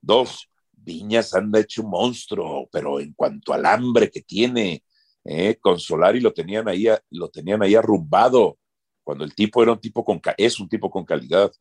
Dos, 0.01 0.49
Viñas 0.73 1.33
anda 1.35 1.61
hecho 1.61 1.83
un 1.83 1.91
monstruo, 1.91 2.69
pero 2.73 2.99
en 2.99 3.13
cuanto 3.13 3.53
al 3.53 3.65
hambre 3.67 4.11
que 4.11 4.23
tiene, 4.23 4.83
eh, 5.25 5.57
con 5.61 5.79
Solari 5.79 6.21
lo 6.21 6.33
tenían 6.33 6.69
ahí, 6.69 6.87
lo 7.11 7.29
tenían 7.29 7.63
ahí 7.63 7.75
arrumbado, 7.75 8.59
cuando 9.05 9.25
el 9.25 9.35
tipo 9.35 9.63
era 9.63 9.73
un 9.73 9.81
tipo 9.81 10.05
con, 10.05 10.21
es 10.37 10.61
un 10.61 10.69
tipo 10.69 10.91
con 10.91 11.05
calidad. 11.05 11.53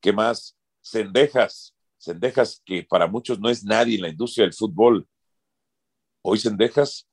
¿Qué 0.00 0.12
más? 0.12 0.56
Cendejas, 0.82 1.74
Cendejas 1.98 2.60
que 2.64 2.82
para 2.82 3.06
muchos 3.06 3.38
no 3.40 3.48
es 3.48 3.64
nadie 3.64 3.96
en 3.96 4.02
la 4.02 4.08
industria 4.08 4.44
del 4.44 4.54
fútbol. 4.54 5.06
Hoy 6.22 6.38
Cendejas 6.38 7.08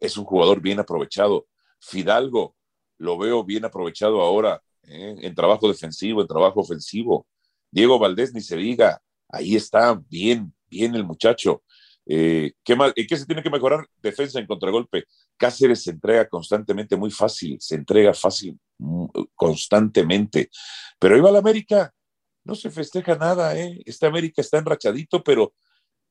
es 0.00 0.16
un 0.16 0.24
jugador 0.24 0.60
bien 0.60 0.78
aprovechado. 0.78 1.46
Fidalgo, 1.80 2.54
lo 2.98 3.18
veo 3.18 3.44
bien 3.44 3.64
aprovechado 3.64 4.20
ahora 4.20 4.62
¿eh? 4.82 5.16
en 5.20 5.34
trabajo 5.34 5.68
defensivo, 5.68 6.20
en 6.20 6.28
trabajo 6.28 6.60
ofensivo. 6.60 7.26
Diego 7.70 7.98
Valdés, 7.98 8.32
ni 8.32 8.40
se 8.40 8.56
diga, 8.56 9.02
ahí 9.28 9.56
está 9.56 10.00
bien, 10.08 10.54
bien 10.68 10.94
el 10.94 11.04
muchacho. 11.04 11.63
Eh, 12.06 12.52
¿qué, 12.62 12.76
más, 12.76 12.92
¿En 12.96 13.06
qué 13.06 13.16
se 13.16 13.26
tiene 13.26 13.42
que 13.42 13.50
mejorar? 13.50 13.86
Defensa 14.02 14.38
en 14.38 14.46
contragolpe. 14.46 15.04
Cáceres 15.36 15.82
se 15.82 15.90
entrega 15.90 16.28
constantemente, 16.28 16.96
muy 16.96 17.10
fácil, 17.10 17.56
se 17.60 17.76
entrega 17.76 18.12
fácil, 18.12 18.58
mm, 18.78 19.06
constantemente. 19.34 20.50
Pero 20.98 21.14
ahí 21.14 21.20
va 21.20 21.30
la 21.30 21.38
América, 21.38 21.92
no 22.44 22.54
se 22.54 22.70
festeja 22.70 23.16
nada, 23.16 23.58
¿eh? 23.58 23.80
Este 23.86 24.06
América 24.06 24.42
está 24.42 24.58
enrachadito, 24.58 25.22
pero 25.22 25.54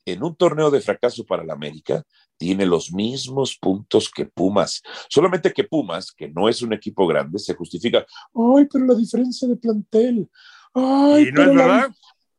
en 0.06 0.24
un 0.24 0.36
torneo 0.36 0.70
de 0.70 0.82
fracaso 0.82 1.26
para 1.26 1.44
la 1.44 1.54
América, 1.54 2.04
tiene 2.38 2.66
los 2.66 2.92
mismos 2.92 3.58
puntos 3.58 4.10
que 4.10 4.26
Pumas. 4.26 4.82
Solamente 5.10 5.54
que 5.54 5.64
Pumas, 5.64 6.12
que 6.12 6.28
no 6.28 6.50
es 6.50 6.62
un 6.62 6.74
equipo 6.74 7.08
grande, 7.08 7.40
se 7.40 7.54
justifica, 7.54 8.06
ay, 8.34 8.68
pero 8.72 8.86
la 8.86 8.96
diferencia 8.96 9.48
de 9.48 9.56
plantel. 9.56 10.30
Ay, 10.74 11.28
¿Y 11.28 11.32
no 11.32 11.44
es 11.44 11.56
verdad? 11.56 11.92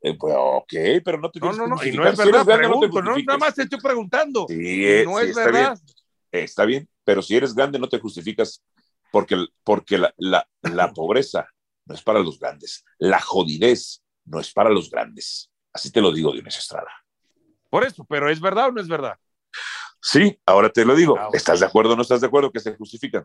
Eh, 0.07 0.19
pues, 0.19 0.35
ok, 0.37 0.73
pero 1.03 1.19
no 1.19 1.31
te 1.31 1.41
No, 1.41 1.51
no, 1.55 1.67
no, 1.67 1.83
y 1.83 1.93
no 1.93 2.07
es 2.07 2.19
Si 2.19 2.31
verdad, 2.31 2.45
grande, 2.45 2.69
no 2.69 2.79
pregunto, 2.79 3.03
nada 3.03 3.39
más 3.39 3.55
te 3.55 3.63
estoy 3.63 3.81
preguntando. 3.81 4.45
Sí, 4.47 4.85
eh, 4.87 5.05
no 5.07 5.19
sí, 5.19 5.25
es 5.25 5.31
está 5.31 5.51
bien. 5.51 5.55
verdad. 5.55 5.79
Está 6.31 6.65
bien, 6.67 6.89
pero 7.05 7.23
si 7.23 7.35
eres 7.37 7.55
grande 7.55 7.79
no 7.79 7.89
te 7.89 7.99
justificas 7.99 8.63
porque, 9.11 9.47
porque 9.63 9.97
la, 9.97 10.13
la, 10.19 10.47
la 10.61 10.93
pobreza 10.93 11.49
no 11.87 11.95
es 11.95 12.03
para 12.03 12.19
los 12.19 12.39
grandes, 12.39 12.85
la 12.99 13.19
jodidez 13.19 14.03
no 14.27 14.41
es 14.41 14.53
para 14.53 14.69
los 14.69 14.91
grandes. 14.91 15.51
Así 15.73 15.91
te 15.91 16.03
lo 16.03 16.13
digo, 16.13 16.33
Dionisio 16.33 16.59
Estrada. 16.61 16.91
Por 17.71 17.83
eso, 17.87 18.05
pero 18.07 18.29
¿es 18.29 18.41
verdad 18.43 18.69
o 18.69 18.73
no 18.73 18.83
es 18.83 18.89
verdad? 18.89 19.17
Sí, 20.03 20.39
ahora 20.45 20.69
te 20.69 20.85
lo 20.85 20.95
digo. 20.95 21.17
Ah. 21.19 21.31
¿Estás 21.33 21.61
de 21.61 21.67
acuerdo 21.67 21.95
o 21.95 21.97
no 21.97 22.03
estás 22.03 22.21
de 22.21 22.27
acuerdo 22.27 22.53
que 22.53 22.61
se 22.61 22.77
justifican? 22.77 23.25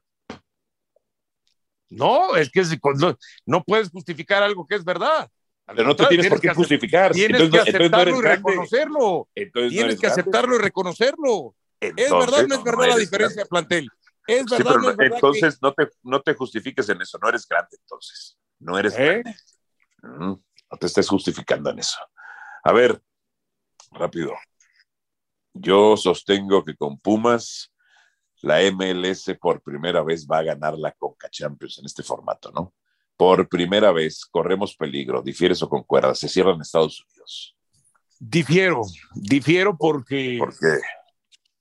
No, 1.89 2.37
es 2.37 2.49
que 2.49 2.63
si- 2.63 2.79
no, 2.95 3.17
no 3.45 3.63
puedes 3.65 3.89
justificar 3.89 4.43
algo 4.43 4.65
que 4.65 4.75
es 4.75 4.85
verdad. 4.85 5.29
Pero 5.75 5.87
no 5.87 5.95
te 5.95 6.05
tienes 6.07 6.27
por 6.29 6.39
qué 6.41 6.53
justificar. 6.53 7.11
Tienes 7.11 7.41
Entonces, 7.41 7.73
que 7.73 7.79
no- 7.79 7.85
entonces 7.85 7.91
no 7.91 7.97
aceptarlo 7.97 8.19
y 8.19 8.35
reconocerlo. 8.35 9.29
Entonces 9.35 9.69
Tienes 9.71 9.95
que 9.95 10.07
grande. 10.07 10.21
aceptarlo 10.21 10.55
y 10.55 10.59
reconocerlo. 10.59 11.55
¿Es 11.79 11.95
verdad 12.11 12.43
o 12.43 12.47
no 12.47 12.55
es 12.55 12.63
verdad 12.63 12.87
la 12.89 12.97
diferencia 12.97 13.17
grande. 13.17 13.35
de 13.43 13.45
plantel? 13.45 13.89
¿Es 14.27 14.37
Sí, 14.41 14.45
verdad 14.49 14.63
pero 14.71 14.81
no 14.81 14.89
es 14.91 14.97
verdad? 14.97 15.15
entonces 15.17 15.59
no, 15.61 15.73
te, 15.73 15.87
no 16.03 16.21
te 16.21 16.33
justifiques 16.35 16.89
en 16.89 17.01
eso. 17.01 17.17
No 17.21 17.29
eres 17.29 17.47
grande, 17.47 17.77
entonces. 17.79 18.37
No 18.59 18.77
eres 18.77 18.93
¿Eh? 18.97 19.05
grande. 19.23 19.35
Mm, 20.03 20.33
No 20.71 20.77
te 20.79 20.85
estés 20.87 21.07
justificando 21.09 21.69
en 21.71 21.79
eso. 21.79 21.97
A 22.63 22.71
ver, 22.73 23.01
rápido. 23.91 24.33
Yo 25.53 25.97
sostengo 25.97 26.63
que 26.63 26.75
con 26.75 26.99
Pumas 26.99 27.71
la 28.41 28.61
MLS 28.61 29.35
por 29.35 29.61
primera 29.61 30.03
vez 30.03 30.25
va 30.27 30.37
a 30.39 30.43
ganar 30.43 30.77
la 30.77 30.91
Conca 30.93 31.29
Champions 31.29 31.79
en 31.79 31.85
este 31.85 32.03
formato, 32.03 32.51
¿no? 32.51 32.73
Por 33.19 33.49
primera 33.49 33.91
vez 33.91 34.23
corremos 34.31 34.73
peligro, 34.77 35.21
difieres 35.21 35.61
o 35.61 35.67
concuerdas, 35.67 36.19
se 36.19 36.29
cierran 36.29 36.61
Estados 36.61 37.05
Unidos. 37.11 37.53
difiero, 38.17 38.81
difiero 39.13 39.77
porque, 39.77 40.37
Porque 40.39 40.67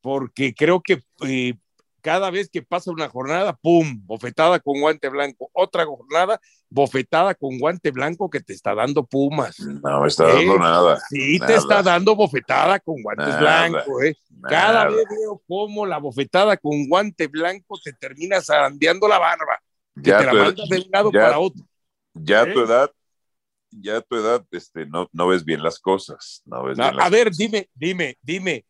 porque 0.00 0.54
creo 0.54 0.80
que 0.80 1.02
eh, 1.26 1.54
cada 2.00 2.30
vez 2.30 2.48
que 2.48 2.62
pasa 2.62 2.92
una 2.92 3.08
jornada, 3.08 3.54
¡pum! 3.60 4.00
Bofetada 4.06 4.60
con 4.60 4.80
guante 4.80 5.08
blanco. 5.08 5.50
Otra 5.52 5.84
jornada, 5.84 6.40
bofetada 6.70 7.34
con 7.34 7.58
guante 7.58 7.90
blanco 7.90 8.30
que 8.30 8.38
te 8.40 8.52
está 8.52 8.74
dando 8.76 9.04
Pumas. 9.04 9.58
no 9.58 10.00
me 10.02 10.08
está 10.08 10.28
dando 10.28 10.54
¿Eh? 10.54 10.58
nada. 10.60 11.00
Sí, 11.10 11.38
Nada. 11.40 11.46
te 11.52 11.58
está 11.58 11.82
dando 11.82 12.14
bofetada 12.14 12.78
con 12.78 13.02
guantes 13.02 13.26
Nada. 13.26 13.40
blancos, 13.68 14.04
¿eh? 14.04 14.14
Cada 14.42 14.84
nada. 14.84 14.96
vez 14.96 15.04
veo 15.10 15.42
cómo 15.48 15.84
la 15.84 15.98
bofetada 15.98 16.56
con 16.56 16.86
guante 16.86 17.26
blanco 17.26 17.76
te 17.82 17.92
termina 17.94 18.40
zarandeando 18.40 19.08
la 19.08 19.18
barba, 19.18 19.60
Ya 20.02 20.18
te 20.18 20.24
la 20.24 20.30
tu, 20.30 20.36
mandas 20.38 20.68
de 20.68 20.76
un 20.78 20.90
lado 20.90 21.12
ya- 21.12 21.20
para 21.20 21.38
otro. 21.38 21.64
ya 22.14 22.42
¿Eh? 22.42 22.52
tu 22.52 22.60
edad, 22.64 22.90
ya 23.70 24.00
tu 24.00 24.16
edad, 24.16 24.44
este, 24.50 24.86
no, 24.86 25.08
no 25.12 25.28
ves 25.28 25.44
bien 25.44 25.62
las 25.62 25.78
cosas. 25.78 26.42
No 26.44 26.62
ves 26.64 26.78
A, 26.78 26.84
bien 26.84 26.96
las 26.96 27.06
a 27.06 27.10
ver, 27.10 27.28
cosas. 27.28 27.38
dime, 27.38 27.68
dime, 27.74 28.18
dime. 28.22 28.64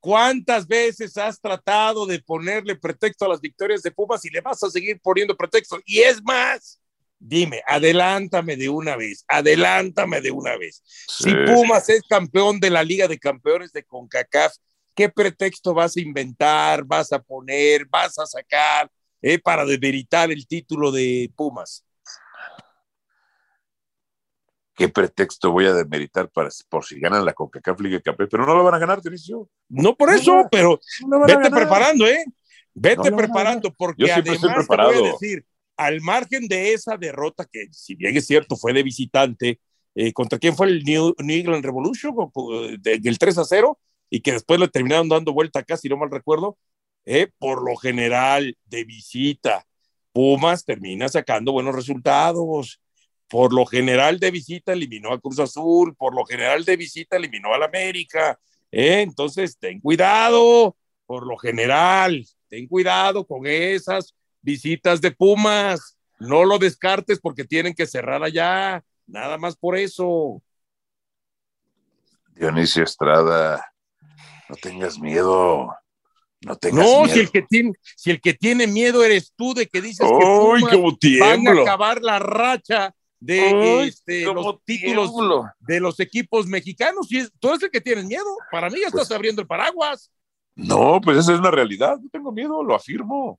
¿Cuántas 0.00 0.66
veces 0.66 1.16
has 1.16 1.40
tratado 1.40 2.06
de 2.06 2.20
ponerle 2.20 2.76
pretexto 2.76 3.24
a 3.24 3.28
las 3.28 3.40
victorias 3.40 3.82
de 3.82 3.90
Pumas 3.90 4.24
y 4.24 4.30
le 4.30 4.40
vas 4.40 4.62
a 4.62 4.70
seguir 4.70 5.00
poniendo 5.02 5.36
pretexto? 5.36 5.78
Y 5.84 5.98
es 6.00 6.22
más, 6.22 6.80
dime, 7.18 7.62
adelántame 7.66 8.54
de 8.56 8.68
una 8.68 8.96
vez, 8.96 9.24
adelántame 9.26 10.20
de 10.20 10.30
una 10.30 10.56
vez. 10.56 10.82
Si 11.08 11.30
Sí. 11.30 11.36
Pumas 11.46 11.88
es 11.88 12.02
campeón 12.08 12.60
de 12.60 12.70
la 12.70 12.84
Liga 12.84 13.08
de 13.08 13.18
Campeones 13.18 13.72
de 13.72 13.82
CONCACAF, 13.84 14.54
¿qué 14.94 15.08
pretexto 15.08 15.74
vas 15.74 15.96
a 15.96 16.00
inventar, 16.00 16.84
vas 16.84 17.12
a 17.12 17.20
poner, 17.20 17.84
vas 17.86 18.16
a 18.20 18.26
sacar 18.26 18.88
eh, 19.22 19.38
para 19.38 19.64
demeritar 19.64 20.30
el 20.30 20.46
título 20.46 20.90
de 20.92 21.30
Pumas? 21.36 21.84
¿Qué 24.74 24.88
pretexto 24.88 25.50
voy 25.50 25.66
a 25.66 25.74
demeritar 25.74 26.30
para, 26.30 26.50
por 26.68 26.84
si 26.84 27.00
ganan 27.00 27.24
la 27.24 27.32
CONCACAF 27.32 27.80
Liga 27.80 27.96
de 27.96 28.02
Campeones? 28.02 28.30
Pero 28.30 28.46
no 28.46 28.54
lo 28.54 28.62
van 28.62 28.74
a 28.74 28.78
ganar, 28.78 29.02
Dionisio. 29.02 29.48
No 29.68 29.96
por 29.96 30.10
eso, 30.10 30.36
no, 30.36 30.48
pero 30.48 30.78
No 31.08 31.20
vete 31.26 31.50
preparando, 31.50 32.06
¿eh? 32.06 32.24
Vete 32.74 33.10
No, 33.10 33.16
preparando, 33.16 33.74
porque 33.74 34.02
Yo 34.02 34.06
estoy 34.06 34.36
además 34.36 34.68
te 34.68 34.76
voy 34.76 34.94
a 34.94 35.12
decir, 35.12 35.44
al 35.76 36.00
margen 36.00 36.46
de 36.46 36.74
esa 36.74 36.96
derrota, 36.96 37.44
que 37.44 37.66
si 37.72 37.96
bien 37.96 38.16
es 38.16 38.26
cierto, 38.28 38.54
fue 38.56 38.72
de 38.72 38.84
visitante, 38.84 39.60
eh, 39.96 40.12
¿contra 40.12 40.38
quién 40.38 40.54
fue 40.54 40.68
el 40.68 40.84
New, 40.84 41.12
New 41.18 41.40
England 41.40 41.64
Revolution? 41.64 42.14
Del 42.80 43.18
3 43.18 43.38
a 43.38 43.44
0, 43.44 43.80
y 44.10 44.20
que 44.20 44.30
después 44.30 44.60
le 44.60 44.68
terminaron 44.68 45.08
dando 45.08 45.32
vuelta 45.32 45.58
acá, 45.58 45.76
si 45.76 45.88
no 45.88 45.96
mal 45.96 46.10
recuerdo, 46.10 46.56
eh, 47.10 47.30
por 47.38 47.62
lo 47.62 47.74
general, 47.74 48.54
de 48.66 48.84
visita, 48.84 49.64
Pumas 50.12 50.66
termina 50.66 51.08
sacando 51.08 51.52
buenos 51.52 51.74
resultados. 51.74 52.82
Por 53.30 53.54
lo 53.54 53.64
general 53.64 54.18
de 54.18 54.30
visita 54.30 54.74
eliminó 54.74 55.14
a 55.14 55.18
Cruz 55.18 55.38
Azul, 55.38 55.96
por 55.96 56.14
lo 56.14 56.26
general 56.26 56.66
de 56.66 56.76
visita 56.76 57.16
eliminó 57.16 57.54
al 57.54 57.62
América. 57.62 58.38
¿eh? 58.70 59.00
Entonces, 59.00 59.56
ten 59.58 59.80
cuidado, 59.80 60.76
por 61.06 61.26
lo 61.26 61.38
general, 61.38 62.26
ten 62.46 62.66
cuidado 62.66 63.26
con 63.26 63.46
esas 63.46 64.14
visitas 64.42 65.00
de 65.00 65.10
Pumas. 65.10 65.96
No 66.18 66.44
lo 66.44 66.58
descartes 66.58 67.20
porque 67.20 67.44
tienen 67.44 67.72
que 67.72 67.86
cerrar 67.86 68.22
allá. 68.22 68.84
Nada 69.06 69.38
más 69.38 69.56
por 69.56 69.78
eso. 69.78 70.42
Dionisio 72.34 72.84
Estrada, 72.84 73.64
no 74.50 74.56
tengas 74.56 74.98
miedo. 74.98 75.74
No 76.40 76.56
tengas 76.56 76.84
No, 76.86 77.02
miedo. 77.02 77.14
si 77.14 77.20
el, 77.20 77.30
que 77.30 77.42
tiene, 77.42 77.72
si 77.96 78.10
el 78.10 78.20
que 78.20 78.34
tiene 78.34 78.66
miedo 78.66 79.02
eres 79.04 79.32
tú 79.36 79.54
de 79.54 79.66
que 79.66 79.80
dices 79.82 80.06
que 80.06 80.14
¡Uy, 80.14 80.60
Pumas 80.60 80.72
cómo 80.74 80.96
van 81.20 81.48
a 81.48 81.62
acabar 81.62 82.00
la 82.00 82.18
racha 82.20 82.94
de 83.20 83.52
¡Uy, 83.82 83.88
este, 83.88 84.22
los 84.22 84.62
títulos 84.64 85.10
tiemblo! 85.12 85.50
de 85.58 85.80
los 85.80 85.98
equipos 85.98 86.46
mexicanos. 86.46 87.10
Y 87.10 87.18
es, 87.18 87.32
tú 87.40 87.48
eres 87.48 87.62
el 87.64 87.70
que 87.70 87.80
tienes 87.80 88.04
miedo. 88.04 88.24
Para 88.52 88.70
mí 88.70 88.76
ya 88.80 88.86
estás 88.86 89.08
Pues- 89.08 89.12
abriendo 89.16 89.42
el 89.42 89.48
paraguas. 89.48 90.12
No, 90.54 91.00
pues 91.00 91.18
esa 91.18 91.32
es 91.34 91.38
una 91.40 91.50
realidad. 91.50 91.98
No 92.00 92.08
tengo 92.10 92.30
miedo, 92.32 92.62
lo 92.62 92.74
afirmo. 92.74 93.38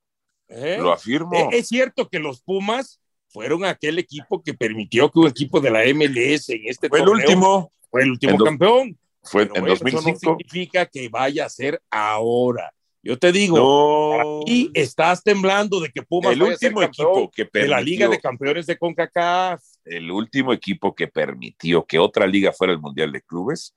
¿eh? 0.49 0.77
Lo 0.79 0.91
afirmo. 0.91 1.33
Eh, 1.37 1.49
Es 1.53 1.67
cierto 1.69 2.09
que 2.09 2.19
los 2.19 2.41
Pumas 2.41 2.99
fueron 3.27 3.63
aquel 3.65 3.99
equipo 3.99 4.41
que 4.43 4.53
permitió 4.53 5.09
que 5.11 5.19
un 5.19 5.27
equipo 5.27 5.59
de 5.61 5.69
la 5.69 5.83
MLS 5.93 6.49
en 6.49 6.61
este 6.65 6.89
Fue 6.89 6.99
el 6.99 7.05
torneo 7.05 7.25
último. 7.27 7.71
fue 7.91 8.01
el 8.03 8.11
último 8.11 8.37
campeón. 8.43 8.97
Fue 9.21 9.43
Pero 9.45 9.55
en 9.55 9.61
bueno, 9.61 9.75
Eso 9.75 9.83
2005. 9.85 10.31
no 10.31 10.37
significa 10.37 10.85
que 10.85 11.07
vaya 11.09 11.45
a 11.45 11.49
ser 11.49 11.81
ahora. 11.91 12.73
Yo 13.01 13.17
te 13.17 13.31
digo, 13.31 13.57
No. 13.57 14.41
y 14.45 14.69
estás 14.73 15.23
temblando 15.23 15.79
de 15.79 15.89
que 15.89 16.01
Pumas 16.01 16.33
el 16.33 16.43
último 16.43 16.81
equipo 16.83 17.31
que 17.31 17.43
de 17.45 17.49
permitió, 17.49 17.75
la 17.75 17.81
Liga 17.81 18.07
de 18.09 18.19
Campeones 18.19 18.65
de 18.65 18.77
CONCACAF. 18.77 19.63
el 19.85 20.11
último 20.11 20.51
equipo 20.53 20.93
que 20.93 21.07
permitió 21.07 21.85
que 21.85 21.97
otra 21.97 22.27
liga 22.27 22.51
fuera 22.51 22.73
el 22.73 22.79
Mundial 22.79 23.11
de 23.11 23.21
Clubes 23.21 23.75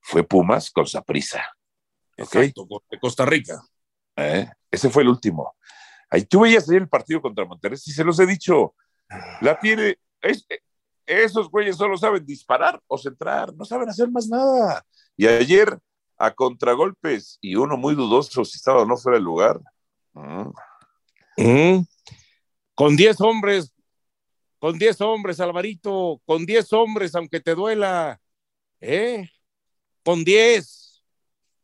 fue 0.00 0.24
Pumas 0.24 0.70
con 0.70 0.86
Saprissa. 0.86 1.44
Exacto, 2.16 2.66
de 2.90 2.98
Costa 2.98 3.24
Rica. 3.24 3.62
¿Eh? 4.16 4.48
Ese 4.70 4.90
fue 4.90 5.02
el 5.02 5.10
último. 5.10 5.54
Ahí 6.10 6.24
tú 6.24 6.40
veías 6.40 6.68
ahí 6.68 6.76
el 6.76 6.88
partido 6.88 7.20
contra 7.22 7.44
Monterrey, 7.44 7.76
si 7.78 7.92
se 7.92 8.02
los 8.04 8.18
he 8.18 8.26
dicho. 8.26 8.74
La 9.40 9.58
tiene. 9.60 9.96
es- 10.22 10.46
esos 11.04 11.48
güeyes 11.50 11.76
solo 11.76 11.96
saben 11.96 12.26
disparar 12.26 12.80
o 12.88 12.98
centrar, 12.98 13.54
no 13.54 13.64
saben 13.64 13.88
hacer 13.88 14.10
más 14.10 14.26
nada. 14.28 14.84
Y 15.16 15.26
ayer, 15.26 15.78
a 16.18 16.32
contragolpes, 16.32 17.38
y 17.40 17.56
uno 17.56 17.76
muy 17.76 17.94
dudoso 17.94 18.44
si 18.44 18.56
estaba 18.56 18.82
o 18.82 18.86
no 18.86 18.96
fuera 18.96 19.18
el 19.18 19.24
lugar. 19.24 19.60
Mm. 20.14 20.50
Mm. 21.36 21.86
Con 22.74 22.96
10 22.96 23.20
hombres, 23.20 23.72
con 24.58 24.78
10 24.78 25.00
hombres, 25.02 25.40
Alvarito, 25.40 26.20
con 26.24 26.46
10 26.46 26.72
hombres, 26.72 27.14
aunque 27.14 27.40
te 27.40 27.54
duela, 27.54 28.20
¿eh? 28.80 29.30
Con 30.02 30.24
10. 30.24 31.02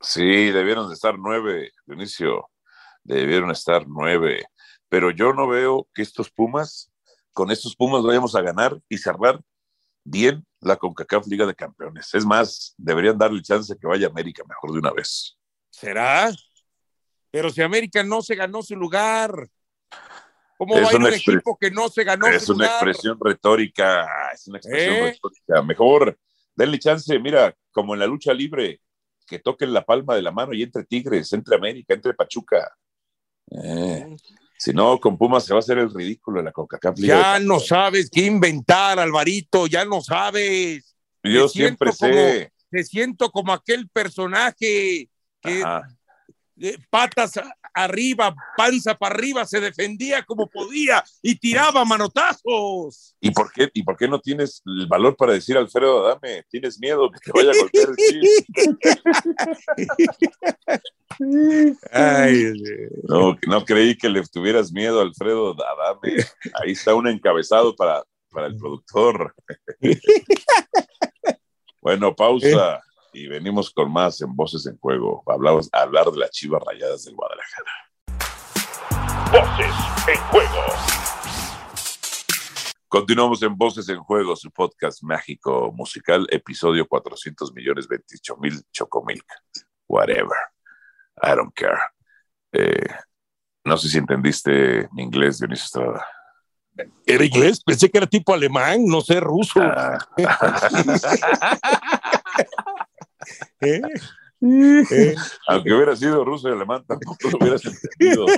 Sí, 0.00 0.50
debieron 0.50 0.88
de 0.88 0.94
estar 0.94 1.16
nueve, 1.16 1.70
Dionisio. 1.86 2.50
Debieron 3.04 3.50
estar 3.50 3.86
nueve. 3.86 4.44
Pero 4.88 5.10
yo 5.10 5.32
no 5.32 5.46
veo 5.46 5.86
que 5.94 6.02
estos 6.02 6.30
Pumas, 6.30 6.90
con 7.32 7.50
estos 7.50 7.76
Pumas 7.76 8.02
vayamos 8.02 8.34
a 8.34 8.42
ganar 8.42 8.78
y 8.88 8.98
cerrar 8.98 9.40
bien 10.04 10.44
la 10.62 10.76
CONCACAF 10.76 11.26
Liga 11.26 11.46
de 11.46 11.54
Campeones. 11.54 12.14
Es 12.14 12.24
más, 12.24 12.74
deberían 12.78 13.18
darle 13.18 13.42
chance 13.42 13.76
que 13.78 13.86
vaya 13.86 14.06
América 14.06 14.42
mejor 14.48 14.72
de 14.72 14.78
una 14.78 14.92
vez. 14.92 15.36
¿Será? 15.70 16.32
Pero 17.30 17.50
si 17.50 17.62
América 17.62 18.02
no 18.02 18.22
se 18.22 18.34
ganó 18.34 18.62
su 18.62 18.76
lugar, 18.76 19.48
¿cómo 20.56 20.76
Es 20.76 20.84
va 20.84 20.88
a 20.88 20.92
ir 20.92 20.98
una 20.98 21.08
un 21.08 21.14
equipo 21.14 21.56
que 21.58 21.70
no 21.70 21.88
se 21.88 22.04
ganó 22.04 22.26
es 22.28 22.44
su 22.44 22.52
una 22.52 22.66
lugar? 22.66 22.88
expresión 22.88 23.18
retórica, 23.20 24.06
es 24.32 24.46
una 24.46 24.58
expresión 24.58 24.96
¿Eh? 24.96 25.12
retórica. 25.12 25.62
Mejor 25.62 26.18
denle 26.54 26.78
chance, 26.78 27.18
mira, 27.18 27.54
como 27.70 27.94
en 27.94 28.00
la 28.00 28.06
lucha 28.06 28.32
libre, 28.32 28.80
que 29.26 29.38
toquen 29.38 29.72
la 29.72 29.84
palma 29.84 30.14
de 30.14 30.22
la 30.22 30.30
mano 30.30 30.52
y 30.52 30.62
entre 30.62 30.84
Tigres, 30.84 31.32
entre 31.32 31.56
América, 31.56 31.94
entre 31.94 32.14
Pachuca. 32.14 32.76
Eh, 33.50 34.16
si 34.62 34.72
no, 34.72 35.00
con 35.00 35.18
Pumas 35.18 35.44
se 35.44 35.52
va 35.52 35.58
a 35.58 35.58
hacer 35.58 35.78
el 35.78 35.92
ridículo 35.92 36.38
en 36.38 36.44
la 36.44 36.52
de 36.94 37.04
Ya 37.04 37.40
no 37.40 37.58
sabes 37.58 38.08
qué 38.08 38.26
inventar, 38.26 39.00
Alvarito, 39.00 39.66
ya 39.66 39.84
no 39.84 40.00
sabes. 40.00 40.94
Yo 41.20 41.42
me 41.42 41.48
siempre 41.48 41.90
sé. 41.90 42.52
te 42.70 42.84
siento 42.84 43.32
como 43.32 43.52
aquel 43.52 43.88
personaje 43.88 45.08
que 45.40 45.64
eh, 46.60 46.78
patas 46.90 47.32
arriba, 47.74 48.34
panza 48.56 48.94
para 48.94 49.14
arriba, 49.14 49.44
se 49.46 49.60
defendía 49.60 50.22
como 50.24 50.48
podía 50.48 51.04
y 51.22 51.36
tiraba 51.36 51.84
manotazos. 51.84 53.16
¿Y 53.20 53.30
por 53.30 53.52
qué, 53.52 53.70
y 53.72 53.82
por 53.82 53.96
qué 53.96 54.08
no 54.08 54.20
tienes 54.20 54.62
el 54.66 54.86
valor 54.86 55.16
para 55.16 55.32
decir 55.32 55.56
Alfredo 55.56 56.06
Adame? 56.06 56.44
¿Tienes 56.48 56.78
miedo 56.78 57.10
que 57.10 57.18
te 57.20 57.32
vaya 57.32 57.50
a 57.50 57.60
golpear 57.60 57.88
el? 57.88 58.20
Ay, 61.92 62.52
No, 63.04 63.36
no 63.46 63.64
creí 63.64 63.96
que 63.96 64.08
le 64.08 64.22
tuvieras 64.26 64.72
miedo 64.72 65.00
a 65.00 65.02
Alfredo 65.02 65.56
Adame. 65.64 66.24
Ahí 66.62 66.72
está 66.72 66.94
un 66.94 67.08
encabezado 67.08 67.76
para, 67.76 68.02
para 68.30 68.46
el 68.46 68.56
productor. 68.56 69.34
Bueno, 71.84 72.14
pausa 72.14 72.80
y 73.12 73.26
venimos 73.26 73.70
con 73.70 73.92
más 73.92 74.20
en 74.22 74.34
Voces 74.34 74.66
en 74.66 74.78
Juego. 74.78 75.22
Hablamos, 75.26 75.68
a 75.72 75.82
hablar 75.82 76.10
de 76.10 76.18
las 76.18 76.30
chivas 76.30 76.62
rayadas 76.64 77.04
del 77.04 77.14
Guadalajara. 77.14 77.70
Voces 79.30 79.74
en 80.08 80.16
juego. 80.30 80.62
Continuamos 82.88 83.42
en 83.42 83.56
Voces 83.56 83.88
en 83.88 84.00
Juego, 84.00 84.36
su 84.36 84.50
podcast 84.50 85.02
mágico 85.02 85.72
musical, 85.72 86.26
episodio 86.30 86.86
400 86.86 87.52
millones 87.54 87.88
28 87.88 88.36
mil 88.36 88.62
Chocomilk. 88.70 89.24
Whatever. 89.88 90.36
I 91.22 91.34
don't 91.34 91.54
care. 91.54 91.80
Eh, 92.52 92.86
no 93.64 93.76
sé 93.76 93.88
si 93.88 93.98
entendiste 93.98 94.88
mi 94.92 95.02
inglés, 95.02 95.38
Dionisio 95.38 95.64
Estrada. 95.64 96.06
Era 97.06 97.24
inglés, 97.24 97.62
pensé 97.62 97.90
que 97.90 97.98
era 97.98 98.06
tipo 98.06 98.32
alemán, 98.32 98.86
no 98.86 99.02
sé, 99.02 99.20
ruso. 99.20 99.60
Ah. 99.60 99.98
¿Eh? 103.60 103.80
¿Eh? 104.90 105.14
Aunque 105.46 105.72
hubiera 105.72 105.94
sido 105.94 106.24
ruso 106.24 106.48
y 106.48 106.52
alemán, 106.52 106.84
tampoco 106.86 107.30
lo 107.30 107.38
hubieras 107.38 107.62
entendido. 107.64 108.26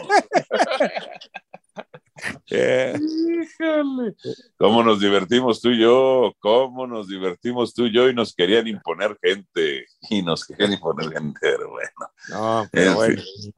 Híjole. 2.47 4.15
¿Cómo 4.57 4.83
nos 4.83 5.01
divertimos 5.01 5.61
tú 5.61 5.71
y 5.71 5.81
yo? 5.81 6.33
¿Cómo 6.39 6.87
nos 6.87 7.09
divertimos 7.09 7.75
tú 7.75 7.87
y 7.87 7.93
yo? 7.93 8.09
Y 8.09 8.15
nos 8.15 8.35
querían 8.35 8.67
imponer 8.67 9.19
gente. 9.23 9.87
Y 10.11 10.23
nos 10.23 10.45
querían 10.45 10.73
imponer 10.73 11.13
gente, 11.13 11.39
pero 11.41 11.71
bueno. 11.71 11.91
No, 12.29 12.69
pero 12.71 12.91
En 12.91 12.95
bueno. 12.97 13.23
fin. 13.23 13.55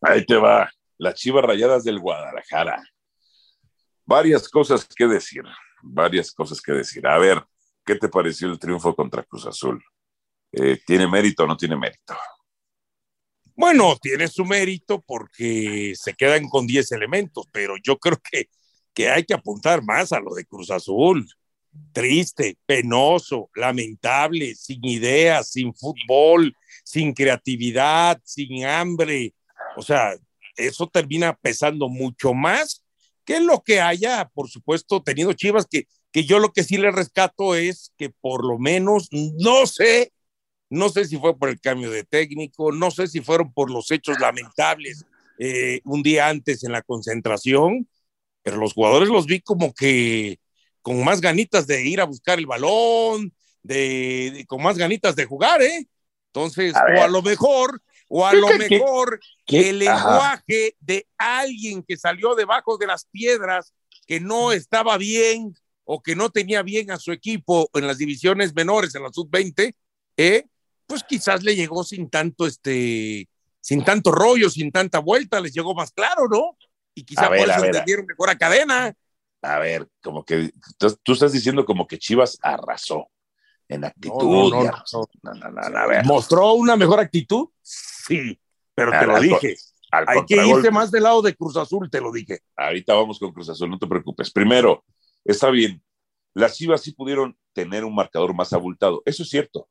Ahí 0.00 0.24
te 0.24 0.36
va. 0.36 0.70
Las 0.98 1.14
chivas 1.14 1.44
rayadas 1.44 1.84
del 1.84 2.00
Guadalajara. 2.00 2.82
Varias 4.04 4.48
cosas 4.48 4.86
que 4.86 5.06
decir. 5.06 5.42
Varias 5.82 6.32
cosas 6.32 6.60
que 6.60 6.72
decir. 6.72 7.06
A 7.06 7.18
ver, 7.18 7.44
¿qué 7.84 7.94
te 7.94 8.08
pareció 8.08 8.48
el 8.48 8.58
triunfo 8.58 8.94
contra 8.94 9.22
Cruz 9.22 9.46
Azul? 9.46 9.82
Eh, 10.52 10.78
¿Tiene 10.86 11.06
mérito 11.06 11.44
o 11.44 11.46
no 11.46 11.56
tiene 11.56 11.76
mérito? 11.76 12.14
Bueno, 13.54 13.96
tiene 14.00 14.28
su 14.28 14.44
mérito 14.44 15.02
porque 15.02 15.92
se 15.96 16.14
quedan 16.14 16.48
con 16.48 16.66
10 16.66 16.92
elementos, 16.92 17.46
pero 17.52 17.74
yo 17.82 17.98
creo 17.98 18.18
que, 18.18 18.48
que 18.94 19.10
hay 19.10 19.24
que 19.24 19.34
apuntar 19.34 19.82
más 19.82 20.12
a 20.12 20.20
lo 20.20 20.34
de 20.34 20.44
Cruz 20.44 20.70
Azul. 20.70 21.28
Triste, 21.92 22.56
penoso, 22.66 23.50
lamentable, 23.54 24.54
sin 24.54 24.84
ideas, 24.84 25.50
sin 25.50 25.74
fútbol, 25.74 26.54
sin 26.84 27.12
creatividad, 27.12 28.20
sin 28.24 28.64
hambre. 28.64 29.34
O 29.76 29.82
sea, 29.82 30.14
eso 30.56 30.86
termina 30.86 31.34
pesando 31.34 31.88
mucho 31.88 32.34
más 32.34 32.84
que 33.24 33.40
lo 33.40 33.62
que 33.62 33.80
haya, 33.80 34.30
por 34.32 34.48
supuesto, 34.48 35.02
tenido 35.02 35.32
Chivas, 35.32 35.66
que, 35.66 35.86
que 36.10 36.24
yo 36.24 36.38
lo 36.38 36.52
que 36.52 36.64
sí 36.64 36.78
le 36.78 36.90
rescato 36.90 37.54
es 37.54 37.92
que 37.98 38.08
por 38.08 38.46
lo 38.46 38.58
menos, 38.58 39.08
no 39.12 39.66
sé, 39.66 40.12
no 40.70 40.88
sé 40.88 41.04
si 41.06 41.16
fue 41.18 41.36
por 41.38 41.48
el 41.48 41.60
cambio 41.60 41.90
de 41.90 42.04
técnico, 42.04 42.72
no 42.72 42.90
sé 42.90 43.06
si 43.08 43.20
fueron 43.20 43.52
por 43.52 43.70
los 43.70 43.90
hechos 43.90 44.18
lamentables 44.20 45.04
eh, 45.38 45.80
un 45.84 46.02
día 46.02 46.28
antes 46.28 46.64
en 46.64 46.72
la 46.72 46.82
concentración, 46.82 47.88
pero 48.42 48.56
los 48.56 48.74
jugadores 48.74 49.08
los 49.08 49.26
vi 49.26 49.40
como 49.40 49.72
que 49.74 50.38
con 50.82 51.02
más 51.04 51.20
ganitas 51.20 51.66
de 51.66 51.84
ir 51.86 52.00
a 52.00 52.04
buscar 52.04 52.38
el 52.38 52.46
balón, 52.46 53.32
de, 53.62 54.30
de- 54.34 54.46
con 54.46 54.62
más 54.62 54.78
ganitas 54.78 55.16
de 55.16 55.26
jugar, 55.26 55.60
¿eh? 55.62 55.86
Entonces, 56.32 56.74
A 56.76 56.84
o 56.96 57.02
a 57.02 57.08
lo 57.08 57.22
mejor, 57.22 57.82
o 58.08 58.26
a 58.26 58.30
¿Qué- 58.32 58.36
lo 58.38 58.48
mejor 58.56 59.20
¿Qué? 59.46 59.70
el 59.70 59.86
Ajá. 59.88 60.08
lenguaje 60.08 60.76
de 60.80 61.06
alguien 61.16 61.82
que 61.82 61.96
salió 61.96 62.34
debajo 62.34 62.78
de 62.78 62.86
las 62.86 63.06
piedras, 63.06 63.72
que 64.06 64.20
no 64.20 64.52
estaba 64.52 64.96
bien 64.98 65.54
o 65.84 66.02
que 66.02 66.14
no 66.16 66.30
tenía 66.30 66.62
bien 66.62 66.90
a 66.90 66.98
su 66.98 67.12
equipo 67.12 67.68
en 67.74 67.86
las 67.86 67.98
divisiones 67.98 68.54
menores, 68.54 68.94
en 68.94 69.02
la 69.02 69.10
sub-20, 69.12 69.74
¿eh? 70.16 70.44
Pues 70.88 71.04
quizás 71.04 71.44
le 71.44 71.54
llegó 71.54 71.84
sin 71.84 72.08
tanto, 72.08 72.46
este, 72.46 73.28
sin 73.60 73.84
tanto 73.84 74.10
rollo, 74.10 74.48
sin 74.48 74.72
tanta 74.72 74.98
vuelta, 74.98 75.38
les 75.38 75.52
llegó 75.52 75.74
más 75.74 75.92
claro, 75.92 76.26
¿no? 76.28 76.56
Y 76.94 77.04
quizá 77.04 77.26
A 77.26 77.28
ver, 77.28 77.40
por 77.42 77.50
eso 77.50 77.64
entendieron 77.66 78.06
mejor 78.06 78.30
a 78.30 78.38
cadena. 78.38 78.96
A 79.42 79.58
ver, 79.58 79.86
como 80.02 80.24
que 80.24 80.50
tú, 80.78 81.12
estás 81.12 81.32
diciendo 81.32 81.64
como 81.64 81.86
que 81.86 81.98
Chivas 81.98 82.38
arrasó 82.42 83.08
en 83.68 83.84
actitud. 83.84 84.50
No, 84.50 84.64
no, 85.22 85.50
no, 85.50 85.78
a 85.78 85.86
ver. 85.86 86.04
¿Mostró 86.06 86.54
una 86.54 86.74
mejor 86.74 86.98
actitud? 86.98 87.50
Sí, 87.60 88.40
pero 88.74 88.90
te 88.90 89.06
lo 89.06 89.20
dije. 89.20 89.56
Al 89.90 90.06
Hay 90.08 90.24
que 90.26 90.36
irse 90.36 90.70
más 90.70 90.90
del 90.90 91.02
lado 91.02 91.22
de 91.22 91.34
Cruz 91.34 91.56
Azul, 91.56 91.90
te 91.90 92.00
lo 92.00 92.10
dije. 92.10 92.40
Ahorita 92.56 92.94
vamos 92.94 93.18
con 93.18 93.32
Cruz 93.32 93.50
Azul, 93.50 93.70
no 93.70 93.78
te 93.78 93.86
preocupes. 93.86 94.30
Primero, 94.30 94.84
está 95.24 95.50
bien, 95.50 95.82
las 96.32 96.56
Chivas 96.56 96.82
sí 96.82 96.92
pudieron 96.92 97.36
tener 97.52 97.84
un 97.84 97.94
marcador 97.94 98.34
más 98.34 98.52
abultado, 98.52 99.02
eso 99.04 99.22
es 99.22 99.28
cierto, 99.28 99.68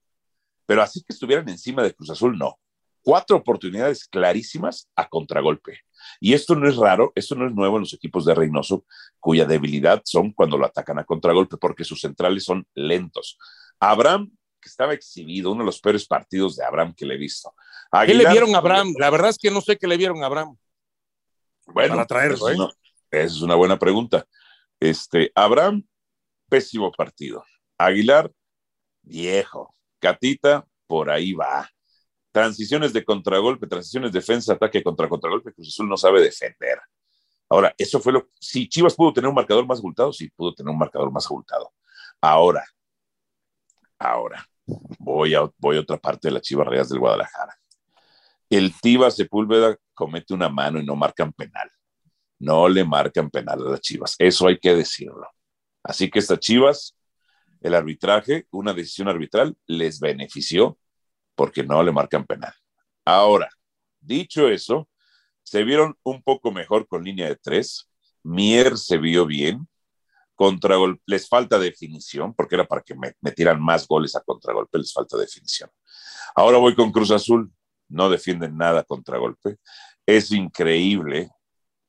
pero 0.68 0.84
así 0.84 1.02
que 1.02 1.14
estuvieran 1.14 1.50
encima 1.50 1.82
de 1.82 1.96
Cruz 1.96 2.12
Azul, 2.12 2.38
no. 2.38 2.60
Cuatro 3.02 3.38
oportunidades 3.38 4.06
clarísimas 4.08 4.90
a 4.96 5.08
contragolpe. 5.08 5.80
Y 6.20 6.34
esto 6.34 6.56
no 6.56 6.68
es 6.70 6.76
raro, 6.76 7.14
esto 7.16 7.36
no 7.36 7.48
es 7.48 7.54
nuevo 7.56 7.78
en 7.78 7.82
los 7.82 7.94
equipos 7.94 8.26
de 8.26 8.36
Reynoso, 8.36 8.86
cuya 9.20 9.46
debilidad 9.46 10.02
son 10.06 10.32
cuando 10.34 10.58
lo 10.58 10.66
atacan 10.66 11.00
a 11.00 11.06
contragolpe, 11.06 11.58
porque 11.58 11.84
sus 11.86 12.02
centrales 12.02 12.44
son 12.44 12.68
lentos. 12.76 13.38
Abraham, 13.80 14.30
que 14.60 14.68
estaba 14.70 14.94
exhibido, 14.94 15.52
uno 15.52 15.62
de 15.62 15.68
los 15.68 15.80
peores 15.80 16.06
partidos 16.06 16.58
de 16.58 16.66
Abraham 16.66 16.94
que 16.96 17.06
le 17.06 17.16
he 17.16 17.18
visto. 17.18 17.54
¿Qué 17.92 17.98
Aguilar- 17.98 18.24
le 18.26 18.30
vieron 18.32 18.56
a 18.56 18.58
Abraham? 18.58 18.94
La 19.00 19.10
verdad 19.10 19.30
es 19.30 19.38
que 19.38 19.50
no 19.52 19.62
sé 19.62 19.78
qué 19.78 19.88
le 19.88 19.96
vieron 19.98 20.22
a 20.22 20.26
Abraham. 20.26 20.58
Bueno, 21.68 21.96
para 21.96 22.06
traerlo, 22.08 22.50
¿eh? 22.50 22.56
esa 23.12 23.26
es 23.36 23.42
una 23.42 23.56
buena 23.56 23.80
pregunta. 23.80 24.26
Este, 24.80 25.32
Abraham, 25.34 25.86
pésimo 26.50 26.92
partido. 26.92 27.44
Aguilar, 27.78 28.32
viejo. 29.02 29.74
Catita, 30.08 30.66
por 30.88 31.10
ahí 31.10 31.34
va. 31.34 31.70
Transiciones 32.32 32.94
de 32.94 33.04
contragolpe, 33.04 33.68
transiciones 33.68 34.14
defensa, 34.14 34.54
ataque 34.54 34.82
contra 34.82 35.10
contragolpe, 35.10 35.54
Cruz 35.54 35.68
Azul 35.68 35.90
no 35.90 35.98
sabe 35.98 36.22
defender. 36.22 36.80
Ahora, 37.50 37.74
eso 37.78 38.00
fue 38.00 38.14
lo. 38.14 38.30
Si 38.40 38.70
Chivas 38.70 38.96
pudo 38.96 39.12
tener 39.12 39.28
un 39.28 39.36
marcador 39.36 39.66
más 39.66 39.80
abultado, 39.80 40.14
sí 40.14 40.30
pudo 40.30 40.54
tener 40.54 40.72
un 40.72 40.78
marcador 40.78 41.12
más 41.12 41.26
abultado. 41.26 41.74
Ahora, 42.22 42.64
ahora, 44.00 44.48
voy 45.00 45.36
a, 45.36 45.50
voy 45.58 45.78
otra 45.78 45.98
parte 45.98 46.30
de 46.30 46.36
las 46.36 46.44
Chivas 46.44 46.68
Reyes 46.68 46.90
del 46.90 47.00
Guadalajara. 47.00 47.58
El 48.50 48.74
Tiva 48.80 49.12
Sepúlveda 49.12 49.76
comete 49.94 50.34
una 50.34 50.48
mano 50.48 50.80
y 50.80 50.86
no 50.86 50.96
marcan 50.96 51.34
penal. 51.34 51.70
No 52.40 52.70
le 52.70 52.86
marcan 52.86 53.30
penal 53.30 53.60
a 53.60 53.72
las 53.72 53.82
Chivas. 53.82 54.16
Eso 54.20 54.48
hay 54.48 54.58
que 54.58 54.74
decirlo. 54.74 55.28
Así 55.84 56.10
que 56.10 56.20
estas 56.20 56.40
Chivas, 56.40 56.97
el 57.62 57.74
arbitraje, 57.74 58.48
una 58.52 58.74
decisión 58.74 59.08
arbitral, 59.08 59.58
les 59.66 60.00
benefició 60.00 60.78
porque 61.36 61.64
no 61.64 61.84
le 61.84 61.92
marcan 61.92 62.26
penal. 62.26 62.54
Ahora, 63.06 63.50
dicho 64.00 64.50
eso, 64.50 64.90
se 65.44 65.64
vieron 65.64 65.96
un 66.04 66.22
poco 66.24 66.52
mejor 66.52 66.88
con 66.88 67.04
línea 67.04 67.28
de 67.28 67.36
tres. 67.36 67.90
Mier 68.24 68.78
se 68.78 68.98
vio 68.98 69.26
bien. 69.26 69.68
Contragolpe, 70.36 71.02
les 71.06 71.28
falta 71.28 71.58
definición, 71.58 72.34
porque 72.36 72.56
era 72.56 72.66
para 72.66 72.82
que 72.82 72.96
me, 72.96 73.14
metieran 73.22 73.62
más 73.62 73.88
goles 73.88 74.16
a 74.16 74.22
contragolpe, 74.22 74.78
les 74.78 74.94
falta 74.94 75.18
definición. 75.18 75.70
Ahora 76.36 76.58
voy 76.58 76.76
con 76.76 76.92
Cruz 76.92 77.12
Azul, 77.12 77.52
no 77.88 78.10
defienden 78.10 78.58
nada 78.58 78.84
contragolpe. 78.84 79.58
Es 80.06 80.32
increíble 80.32 81.32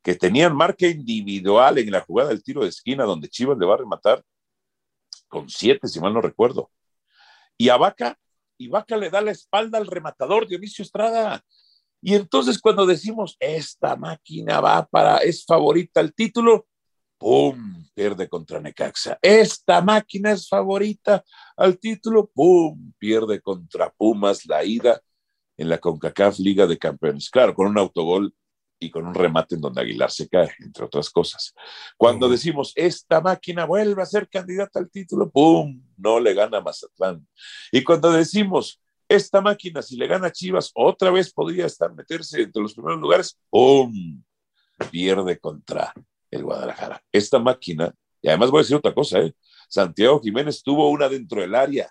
que 0.02 0.14
tenían 0.14 0.56
marca 0.56 0.86
individual 0.86 1.78
en 1.78 1.90
la 1.90 2.00
jugada 2.00 2.30
del 2.30 2.42
tiro 2.42 2.62
de 2.62 2.68
esquina, 2.68 3.04
donde 3.04 3.28
Chivas 3.28 3.58
le 3.58 3.66
va 3.66 3.74
a 3.74 3.78
rematar 3.78 4.24
con 5.28 5.48
siete, 5.48 5.88
si 5.88 6.00
mal 6.00 6.14
no 6.14 6.20
recuerdo. 6.20 6.70
Y 7.56 7.68
a 7.68 7.76
Vaca, 7.76 8.18
y 8.56 8.68
Vaca 8.68 8.96
le 8.96 9.10
da 9.10 9.20
la 9.20 9.30
espalda 9.30 9.78
al 9.78 9.86
rematador 9.86 10.48
Dionisio 10.48 10.82
Estrada. 10.82 11.44
Y 12.00 12.14
entonces 12.14 12.60
cuando 12.60 12.86
decimos, 12.86 13.36
esta 13.40 13.96
máquina 13.96 14.60
va 14.60 14.86
para, 14.86 15.18
es 15.18 15.44
favorita 15.44 16.00
al 16.00 16.14
título, 16.14 16.66
¡pum! 17.18 17.84
Pierde 17.94 18.28
contra 18.28 18.60
Necaxa. 18.60 19.18
Esta 19.20 19.80
máquina 19.82 20.30
es 20.32 20.48
favorita 20.48 21.24
al 21.56 21.78
título, 21.78 22.30
¡pum! 22.32 22.92
Pierde 22.98 23.40
contra 23.40 23.90
Pumas 23.90 24.46
la 24.46 24.64
ida 24.64 25.00
en 25.56 25.68
la 25.68 25.78
CONCACAF 25.78 26.38
Liga 26.38 26.66
de 26.66 26.78
Campeones. 26.78 27.30
Claro, 27.30 27.54
con 27.54 27.66
un 27.66 27.78
autogol 27.78 28.32
y 28.80 28.90
con 28.90 29.06
un 29.06 29.14
remate 29.14 29.56
en 29.56 29.60
donde 29.60 29.80
Aguilar 29.80 30.10
se 30.10 30.28
cae, 30.28 30.50
entre 30.60 30.84
otras 30.84 31.10
cosas. 31.10 31.54
Cuando 31.96 32.28
decimos, 32.28 32.72
esta 32.76 33.20
máquina 33.20 33.64
vuelve 33.64 34.02
a 34.02 34.06
ser 34.06 34.28
candidata 34.28 34.78
al 34.78 34.90
título, 34.90 35.30
¡pum! 35.30 35.82
No 35.96 36.20
le 36.20 36.34
gana 36.34 36.60
Mazatlán. 36.60 37.26
Y 37.72 37.82
cuando 37.82 38.12
decimos, 38.12 38.80
esta 39.08 39.40
máquina, 39.40 39.82
si 39.82 39.96
le 39.96 40.06
gana 40.06 40.30
Chivas, 40.30 40.70
otra 40.74 41.10
vez 41.10 41.32
podría 41.32 41.66
estar 41.66 41.92
meterse 41.94 42.42
entre 42.42 42.62
los 42.62 42.74
primeros 42.74 43.00
lugares, 43.00 43.38
¡pum! 43.50 44.22
Pierde 44.90 45.38
contra 45.38 45.92
el 46.30 46.44
Guadalajara. 46.44 47.02
Esta 47.10 47.38
máquina, 47.38 47.92
y 48.22 48.28
además 48.28 48.50
voy 48.50 48.60
a 48.60 48.62
decir 48.62 48.76
otra 48.76 48.94
cosa, 48.94 49.18
¿eh? 49.18 49.34
Santiago 49.68 50.20
Jiménez 50.20 50.62
tuvo 50.62 50.88
una 50.88 51.08
dentro 51.08 51.40
del 51.40 51.54
área. 51.54 51.90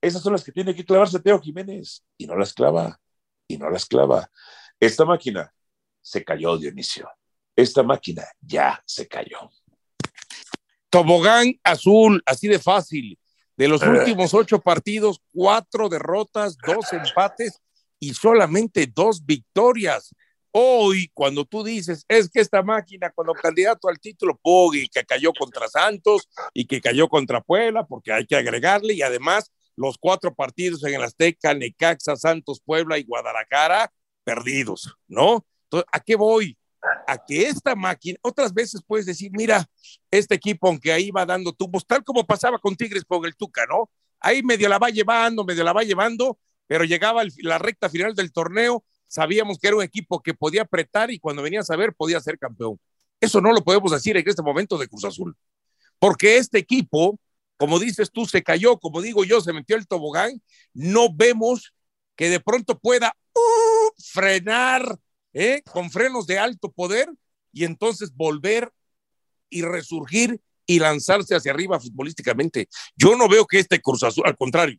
Esas 0.00 0.22
son 0.22 0.32
las 0.32 0.42
que 0.42 0.52
tiene 0.52 0.74
que 0.74 0.84
clavar 0.84 1.08
Santiago 1.08 1.40
Jiménez 1.40 2.04
y 2.16 2.26
no 2.26 2.36
las 2.36 2.52
clava, 2.52 2.98
y 3.46 3.56
no 3.56 3.68
las 3.70 3.86
clava. 3.86 4.28
Esta 4.80 5.04
máquina 5.04 5.52
se 6.04 6.22
cayó 6.22 6.56
Dionisio. 6.58 7.08
Esta 7.56 7.82
máquina 7.82 8.24
ya 8.40 8.80
se 8.84 9.08
cayó. 9.08 9.50
Tobogán 10.90 11.58
azul, 11.64 12.22
así 12.26 12.46
de 12.46 12.58
fácil. 12.58 13.18
De 13.56 13.68
los 13.68 13.82
eh. 13.82 13.88
últimos 13.88 14.34
ocho 14.34 14.60
partidos, 14.60 15.20
cuatro 15.32 15.88
derrotas, 15.88 16.56
dos 16.64 16.92
empates 16.92 17.60
y 17.98 18.12
solamente 18.14 18.86
dos 18.86 19.24
victorias. 19.24 20.14
Hoy, 20.50 21.10
cuando 21.14 21.44
tú 21.44 21.64
dices, 21.64 22.04
es 22.06 22.28
que 22.30 22.40
esta 22.40 22.62
máquina, 22.62 23.10
cuando 23.10 23.32
candidato 23.32 23.88
al 23.88 23.98
título, 23.98 24.38
Poggi, 24.40 24.88
que 24.88 25.04
cayó 25.04 25.32
contra 25.32 25.66
Santos 25.68 26.28
y 26.52 26.66
que 26.66 26.80
cayó 26.80 27.08
contra 27.08 27.40
Puebla, 27.40 27.86
porque 27.86 28.12
hay 28.12 28.26
que 28.26 28.36
agregarle, 28.36 28.94
y 28.94 29.02
además 29.02 29.50
los 29.74 29.98
cuatro 29.98 30.34
partidos 30.34 30.84
en 30.84 30.94
el 30.94 31.02
Azteca, 31.02 31.54
Necaxa, 31.54 32.14
Santos, 32.14 32.60
Puebla 32.64 32.98
y 32.98 33.04
Guadalajara, 33.04 33.92
perdidos, 34.22 34.96
¿no? 35.08 35.44
¿A 35.90 36.00
qué 36.00 36.16
voy? 36.16 36.56
A 37.06 37.16
que 37.24 37.46
esta 37.46 37.74
máquina, 37.74 38.18
otras 38.22 38.52
veces 38.52 38.82
puedes 38.86 39.06
decir, 39.06 39.30
mira, 39.32 39.66
este 40.10 40.34
equipo, 40.34 40.68
aunque 40.68 40.92
ahí 40.92 41.10
va 41.10 41.24
dando 41.24 41.52
tubos, 41.52 41.86
tal 41.86 42.04
como 42.04 42.24
pasaba 42.24 42.58
con 42.58 42.76
Tigres 42.76 43.04
con 43.04 43.24
el 43.24 43.36
Tuca, 43.36 43.64
¿no? 43.66 43.90
Ahí 44.20 44.42
medio 44.42 44.68
la 44.68 44.78
va 44.78 44.90
llevando, 44.90 45.44
medio 45.44 45.64
la 45.64 45.72
va 45.72 45.82
llevando, 45.82 46.38
pero 46.66 46.84
llegaba 46.84 47.22
la 47.38 47.58
recta 47.58 47.88
final 47.88 48.14
del 48.14 48.32
torneo, 48.32 48.84
sabíamos 49.06 49.58
que 49.58 49.68
era 49.68 49.76
un 49.76 49.82
equipo 49.82 50.22
que 50.22 50.34
podía 50.34 50.62
apretar 50.62 51.10
y 51.10 51.18
cuando 51.18 51.42
venías 51.42 51.70
a 51.70 51.76
ver 51.76 51.94
podía 51.94 52.20
ser 52.20 52.38
campeón. 52.38 52.78
Eso 53.20 53.40
no 53.40 53.52
lo 53.52 53.62
podemos 53.62 53.92
decir 53.92 54.16
en 54.16 54.28
este 54.28 54.42
momento 54.42 54.76
de 54.76 54.88
Cruz 54.88 55.04
Azul, 55.04 55.36
porque 55.98 56.36
este 56.36 56.58
equipo, 56.58 57.18
como 57.56 57.78
dices 57.78 58.10
tú, 58.10 58.26
se 58.26 58.42
cayó, 58.42 58.78
como 58.78 59.00
digo 59.00 59.24
yo, 59.24 59.40
se 59.40 59.52
metió 59.52 59.76
el 59.76 59.86
tobogán, 59.86 60.42
no 60.72 61.08
vemos 61.14 61.72
que 62.16 62.28
de 62.28 62.40
pronto 62.40 62.78
pueda 62.78 63.16
uh, 63.34 64.02
frenar 64.02 64.98
¿eh? 65.34 65.62
con 65.70 65.90
frenos 65.90 66.26
de 66.26 66.38
alto 66.38 66.72
poder 66.72 67.10
y 67.52 67.64
entonces 67.64 68.14
volver 68.14 68.72
y 69.50 69.62
resurgir 69.62 70.40
y 70.66 70.78
lanzarse 70.78 71.34
hacia 71.34 71.52
arriba 71.52 71.78
futbolísticamente. 71.78 72.68
Yo 72.96 73.16
no 73.16 73.28
veo 73.28 73.46
que 73.46 73.58
este 73.58 73.82
Cruz 73.82 74.02
Azul, 74.02 74.24
al 74.26 74.36
contrario, 74.36 74.78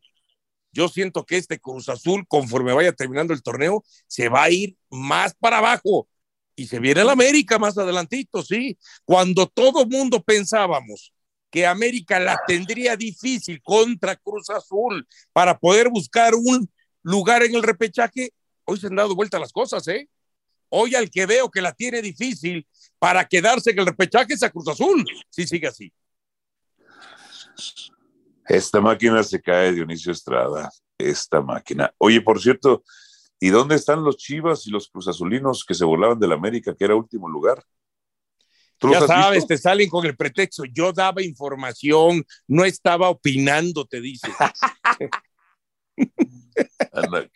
yo 0.72 0.90
siento 0.90 1.26
que 1.26 1.38
este 1.38 1.60
Cruz 1.60 1.88
Azul, 1.88 2.26
conforme 2.28 2.74
vaya 2.74 2.92
terminando 2.92 3.34
el 3.34 3.44
torneo, 3.44 3.84
se 4.08 4.28
va 4.30 4.44
a 4.44 4.50
ir 4.50 4.76
más 4.90 5.36
para 5.36 5.60
abajo 5.60 6.08
y 6.56 6.68
se 6.68 6.80
viene 6.80 7.02
el 7.02 7.10
América 7.10 7.60
más 7.60 7.78
adelantito, 7.78 8.42
sí. 8.42 8.78
Cuando 9.04 9.48
todo 9.48 9.86
mundo 9.86 10.22
pensábamos 10.22 11.14
que 11.50 11.66
América 11.66 12.20
la 12.20 12.38
tendría 12.46 12.98
difícil 12.98 13.62
contra 13.62 14.16
Cruz 14.18 14.50
Azul 14.50 15.08
para 15.32 15.58
poder 15.58 15.90
buscar 15.90 16.36
un 16.36 16.70
lugar 17.04 17.44
en 17.44 17.56
el 17.56 17.64
repechaje, 17.64 18.34
hoy 18.66 18.80
se 18.80 18.88
han 18.88 18.96
dado 18.96 19.16
vuelta 19.16 19.40
las 19.40 19.54
cosas, 19.54 19.88
¿eh? 19.88 20.10
Hoy 20.78 20.94
al 20.94 21.10
que 21.10 21.26
veo 21.26 21.50
que 21.50 21.62
la 21.62 21.72
tiene 21.72 22.02
difícil 22.02 22.68
para 23.00 23.26
quedarse 23.26 23.72
en 23.72 23.80
el 23.80 23.86
repechaje 23.86 24.34
es 24.34 24.44
a 24.44 24.50
Cruz 24.50 24.68
Azul. 24.68 25.06
Sí, 25.30 25.48
sigue 25.48 25.68
así. 25.68 25.94
Esta 28.46 28.82
máquina 28.82 29.24
se 29.24 29.42
cae, 29.42 29.72
Dionisio 29.72 30.12
Estrada. 30.12 30.70
Esta 30.98 31.42
máquina. 31.42 31.94
Oye, 31.98 32.20
por 32.20 32.42
cierto, 32.42 32.84
¿y 33.40 33.52
dónde 33.52 33.76
están 33.76 34.04
los 34.04 34.18
Chivas 34.18 34.68
y 34.68 34.70
los 34.70 34.90
Cruz 34.90 35.08
Azulinos 35.08 35.64
que 35.64 35.74
se 35.74 35.86
burlaban 35.86 36.20
del 36.20 36.34
América, 36.34 36.76
que 36.78 36.84
era 36.84 36.96
último 36.96 37.30
lugar? 37.30 37.64
ya 38.82 39.08
sabes, 39.08 39.48
te 39.48 39.58
salen 39.58 39.88
con 39.88 40.06
el 40.06 40.18
pretexto. 40.18 40.66
Yo 40.66 40.92
daba 40.92 41.24
información, 41.24 42.26
no 42.48 42.66
estaba 42.66 43.10
opinando, 43.10 43.86
te 43.86 44.02
dice. 44.02 44.28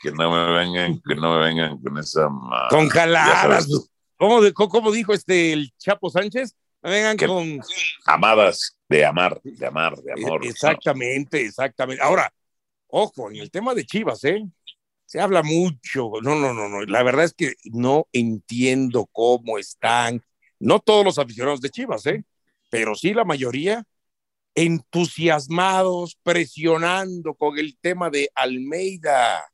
que 0.02 0.12
no 0.12 0.32
me 0.32 0.54
vengan, 0.58 1.02
que 1.06 1.16
no 1.16 1.34
me 1.36 1.46
vengan 1.46 1.78
con 1.82 1.98
esa 1.98 2.30
con 2.70 2.90
jaladas. 2.90 3.68
¿Cómo, 4.18 4.92
dijo 4.92 5.14
este 5.14 5.54
el 5.54 5.72
Chapo 5.78 6.10
Sánchez? 6.10 6.56
Me 6.82 6.92
vengan 6.92 7.18
con 7.18 7.62
amadas 8.06 8.78
de 8.88 9.06
amar, 9.06 9.40
de 9.44 9.66
amar, 9.66 9.96
de 9.98 10.14
amor. 10.14 10.46
Exactamente, 10.46 11.42
exactamente. 11.42 12.04
Ahora, 12.04 12.32
ojo, 12.88 13.30
en 13.30 13.38
el 13.38 13.52
tema 13.52 13.74
de 13.74 13.86
Chivas, 13.86 14.24
¿eh? 14.24 14.46
Se 15.06 15.20
habla 15.20 15.42
mucho. 15.42 16.12
No, 16.22 16.36
no, 16.36 16.54
no, 16.54 16.70
no. 16.70 16.82
La 16.82 17.04
verdad 17.04 17.26
es 17.26 17.34
que 17.34 17.54
no 17.66 18.08
entiendo 18.14 19.08
cómo 19.12 19.58
están. 19.58 20.22
No 20.60 20.80
todos 20.80 21.06
los 21.06 21.18
aficionados 21.18 21.62
de 21.62 21.70
Chivas, 21.70 22.06
¿eh? 22.06 22.24
Pero 22.70 22.96
sí 22.96 23.14
la 23.14 23.26
mayoría 23.26 23.84
entusiasmados, 24.60 26.18
presionando 26.22 27.34
con 27.34 27.58
el 27.58 27.78
tema 27.78 28.10
de 28.10 28.30
Almeida. 28.36 29.50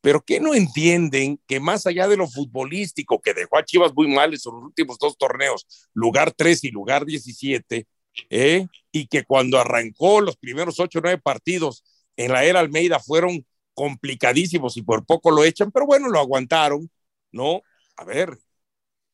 Pero 0.00 0.24
que 0.24 0.38
no 0.38 0.54
entienden 0.54 1.40
que 1.48 1.58
más 1.58 1.88
allá 1.88 2.06
de 2.06 2.16
lo 2.16 2.28
futbolístico 2.28 3.20
que 3.20 3.34
dejó 3.34 3.58
a 3.58 3.64
Chivas 3.64 3.92
muy 3.94 4.06
mal 4.06 4.26
en 4.26 4.38
los 4.44 4.46
últimos 4.46 4.98
dos 4.98 5.18
torneos, 5.18 5.66
lugar 5.92 6.32
3 6.32 6.62
y 6.62 6.70
lugar 6.70 7.04
17, 7.04 7.88
¿eh? 8.30 8.66
y 8.92 9.08
que 9.08 9.24
cuando 9.24 9.58
arrancó 9.58 10.20
los 10.20 10.36
primeros 10.36 10.78
8 10.78 11.00
o 11.00 11.02
9 11.02 11.20
partidos 11.20 11.82
en 12.16 12.30
la 12.30 12.44
era 12.44 12.60
Almeida 12.60 13.00
fueron 13.00 13.44
complicadísimos 13.74 14.76
y 14.76 14.82
por 14.82 15.04
poco 15.04 15.32
lo 15.32 15.42
echan, 15.42 15.72
pero 15.72 15.84
bueno, 15.84 16.08
lo 16.08 16.20
aguantaron, 16.20 16.88
¿no? 17.32 17.60
A 17.96 18.04
ver, 18.04 18.38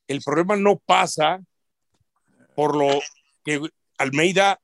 el 0.07 0.21
problema 0.21 0.57
no 0.57 0.77
pasa 0.85 1.43
por 2.55 2.77
lo 2.77 3.01
que 3.43 3.59
Almeida 3.97 4.61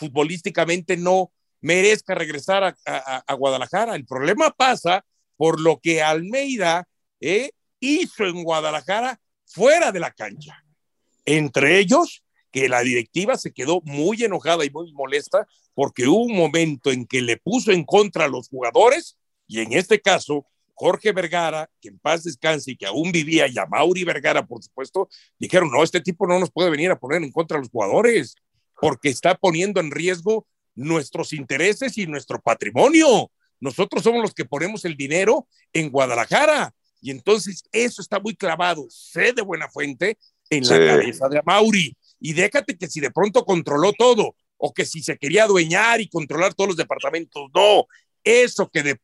futbolísticamente 0.00 0.96
no 0.96 1.30
merezca 1.60 2.14
regresar 2.14 2.74
a, 2.86 3.34
Guadalajara. 3.34 3.94
El 3.94 4.06
problema 4.06 4.50
pasa 4.50 5.04
por 5.36 5.60
lo 5.60 5.78
que 5.78 6.02
Almeida 6.02 6.88
eh, 7.20 7.50
hizo 7.80 8.24
en 8.24 8.42
Guadalajara 8.42 9.20
fuera 9.44 9.92
de 9.92 10.00
la 10.00 10.10
cancha. 10.10 10.64
Entre 11.26 11.78
ellos, 11.78 12.24
que 12.50 12.68
la 12.68 12.80
directiva 12.80 13.36
se 13.36 13.52
quedó 13.52 13.82
muy 13.84 14.24
enojada 14.24 14.64
y 14.64 14.70
muy 14.70 14.90
molesta 14.92 15.46
porque 15.74 16.08
hubo 16.08 16.24
un 16.24 16.36
momento 16.36 16.90
en 16.90 17.06
que 17.06 17.20
le 17.20 17.36
puso 17.36 17.70
en 17.70 17.84
contra 17.84 18.24
a 18.24 18.28
los 18.28 18.48
jugadores 18.48 19.18
y 19.46 19.60
en 19.60 19.74
este 19.74 20.00
caso 20.00 20.46
Jorge 20.74 21.12
Vergara, 21.12 21.68
que 21.78 21.90
en 21.90 21.98
paz 21.98 22.24
descanse 22.24 22.70
y 22.70 22.76
que 22.76 22.86
aún 22.86 23.12
vivía, 23.12 23.46
y 23.46 23.58
a 23.58 23.66
Mauri 23.66 24.02
Vergara, 24.02 24.46
por 24.46 24.62
supuesto, 24.62 25.10
dijeron, 25.38 25.70
no, 25.70 25.82
este 25.82 26.00
tipo 26.00 26.26
no 26.26 26.38
nos 26.38 26.50
puede 26.50 26.70
venir 26.70 26.90
a 26.90 26.98
poner 26.98 27.22
en 27.22 27.30
contra 27.30 27.58
a 27.58 27.60
los 27.60 27.68
jugadores 27.68 28.34
porque 28.80 29.08
está 29.08 29.34
poniendo 29.34 29.80
en 29.80 29.90
riesgo 29.90 30.46
nuestros 30.74 31.32
intereses 31.32 31.98
y 31.98 32.06
nuestro 32.06 32.40
patrimonio. 32.40 33.30
Nosotros 33.60 34.02
somos 34.02 34.22
los 34.22 34.34
que 34.34 34.44
ponemos 34.44 34.84
el 34.84 34.96
dinero 34.96 35.46
en 35.72 35.90
Guadalajara. 35.90 36.74
Y 37.02 37.10
entonces 37.10 37.62
eso 37.72 38.02
está 38.02 38.20
muy 38.20 38.34
clavado, 38.34 38.86
sé 38.90 39.32
de 39.32 39.42
buena 39.42 39.68
fuente, 39.68 40.18
en 40.50 40.66
la 40.66 40.78
cabeza 40.78 41.28
de 41.28 41.40
Mauri. 41.44 41.96
Y 42.18 42.32
déjate 42.32 42.76
que 42.76 42.88
si 42.88 43.00
de 43.00 43.10
pronto 43.10 43.44
controló 43.44 43.92
todo, 43.92 44.34
o 44.58 44.74
que 44.74 44.84
si 44.84 45.02
se 45.02 45.16
quería 45.16 45.44
adueñar 45.44 46.00
y 46.00 46.08
controlar 46.08 46.54
todos 46.54 46.68
los 46.68 46.76
departamentos, 46.76 47.48
no. 47.54 47.86
Eso 48.22 48.68
que 48.68 48.96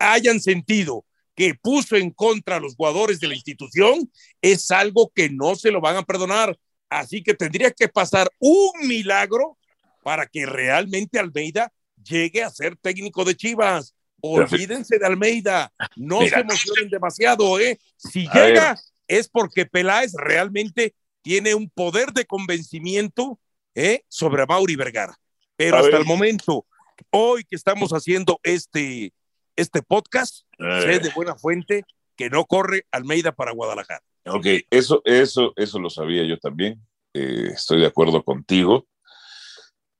hayan 0.00 0.40
sentido 0.40 1.04
que 1.36 1.54
puso 1.54 1.96
en 1.96 2.10
contra 2.10 2.56
a 2.56 2.60
los 2.60 2.74
jugadores 2.74 3.20
de 3.20 3.28
la 3.28 3.34
institución 3.34 4.10
es 4.40 4.70
algo 4.70 5.12
que 5.14 5.30
no 5.30 5.54
se 5.54 5.70
lo 5.70 5.80
van 5.80 5.96
a 5.96 6.02
perdonar. 6.02 6.58
Así 6.90 7.22
que 7.22 7.34
tendría 7.34 7.70
que 7.70 7.88
pasar 7.88 8.28
un 8.38 8.86
milagro 8.86 9.58
para 10.02 10.26
que 10.26 10.46
realmente 10.46 11.18
Almeida 11.18 11.72
llegue 12.02 12.42
a 12.42 12.50
ser 12.50 12.76
técnico 12.76 13.24
de 13.24 13.34
Chivas. 13.34 13.94
Olvídense 14.20 14.98
de 14.98 15.06
Almeida, 15.06 15.70
no 15.96 16.20
se 16.20 16.34
emocionen 16.34 16.88
demasiado, 16.88 17.60
¿eh? 17.60 17.78
Si 17.96 18.26
llega 18.32 18.74
es 19.06 19.28
porque 19.28 19.66
Peláez 19.66 20.12
realmente 20.16 20.94
tiene 21.22 21.54
un 21.54 21.68
poder 21.68 22.12
de 22.12 22.24
convencimiento 22.24 23.38
¿eh? 23.74 24.02
sobre 24.08 24.46
Mauri 24.46 24.76
Vergara. 24.76 25.14
Pero 25.56 25.78
hasta 25.78 25.96
el 25.96 26.04
momento, 26.04 26.66
hoy 27.10 27.44
que 27.44 27.56
estamos 27.56 27.90
haciendo 27.92 28.40
este, 28.42 29.12
este 29.56 29.82
podcast, 29.82 30.44
sé 30.58 30.98
de 30.98 31.10
buena 31.14 31.34
fuente 31.36 31.84
que 32.16 32.30
no 32.30 32.44
corre 32.44 32.86
Almeida 32.90 33.32
para 33.32 33.52
Guadalajara. 33.52 34.02
Ok, 34.26 34.46
eso, 34.70 35.02
eso, 35.04 35.52
eso 35.56 35.78
lo 35.78 35.90
sabía 35.90 36.24
yo 36.24 36.38
también. 36.38 36.80
Eh, 37.12 37.50
estoy 37.52 37.80
de 37.80 37.86
acuerdo 37.86 38.22
contigo. 38.22 38.86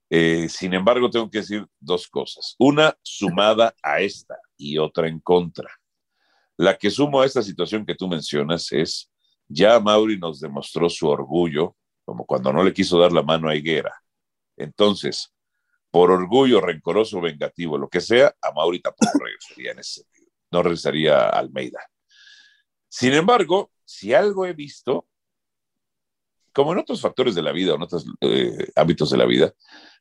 Eh, 0.09 0.49
sin 0.49 0.73
embargo, 0.73 1.09
tengo 1.09 1.29
que 1.29 1.39
decir 1.39 1.65
dos 1.79 2.07
cosas. 2.07 2.55
Una 2.57 2.97
sumada 3.03 3.75
a 3.83 4.01
esta 4.01 4.37
y 4.57 4.77
otra 4.77 5.07
en 5.07 5.19
contra. 5.19 5.69
La 6.57 6.77
que 6.77 6.89
sumo 6.89 7.21
a 7.21 7.25
esta 7.25 7.43
situación 7.43 7.85
que 7.85 7.95
tú 7.95 8.07
mencionas 8.07 8.71
es 8.71 9.11
Ya 9.47 9.79
Mauri 9.79 10.17
nos 10.17 10.39
demostró 10.39 10.89
su 10.89 11.07
orgullo, 11.07 11.75
como 12.03 12.25
cuando 12.25 12.51
no 12.51 12.63
le 12.63 12.73
quiso 12.73 12.99
dar 12.99 13.11
la 13.11 13.23
mano 13.23 13.49
a 13.49 13.55
Higuera. 13.55 13.93
Entonces, 14.57 15.33
por 15.91 16.11
orgullo 16.11 16.61
rencoroso, 16.61 17.21
vengativo, 17.21 17.77
lo 17.77 17.89
que 17.89 18.01
sea, 18.01 18.33
a 18.41 18.51
Mauri 18.53 18.79
tampoco 18.81 19.19
regresaría 19.23 19.71
en 19.71 19.79
ese 19.79 20.01
sentido. 20.01 20.31
No 20.51 20.63
regresaría 20.63 21.15
a 21.15 21.29
Almeida. 21.29 21.79
Sin 22.97 23.11
embargo, 23.11 23.73
si 23.83 24.13
algo 24.13 24.45
he 24.45 24.53
visto, 24.53 25.05
como 26.53 26.71
en 26.71 26.79
otros 26.79 27.01
factores 27.01 27.35
de 27.35 27.41
la 27.41 27.51
vida 27.51 27.73
o 27.73 27.75
en 27.75 27.81
otros 27.81 28.05
eh, 28.21 28.69
hábitos 28.73 29.09
de 29.09 29.17
la 29.17 29.25
vida, 29.25 29.53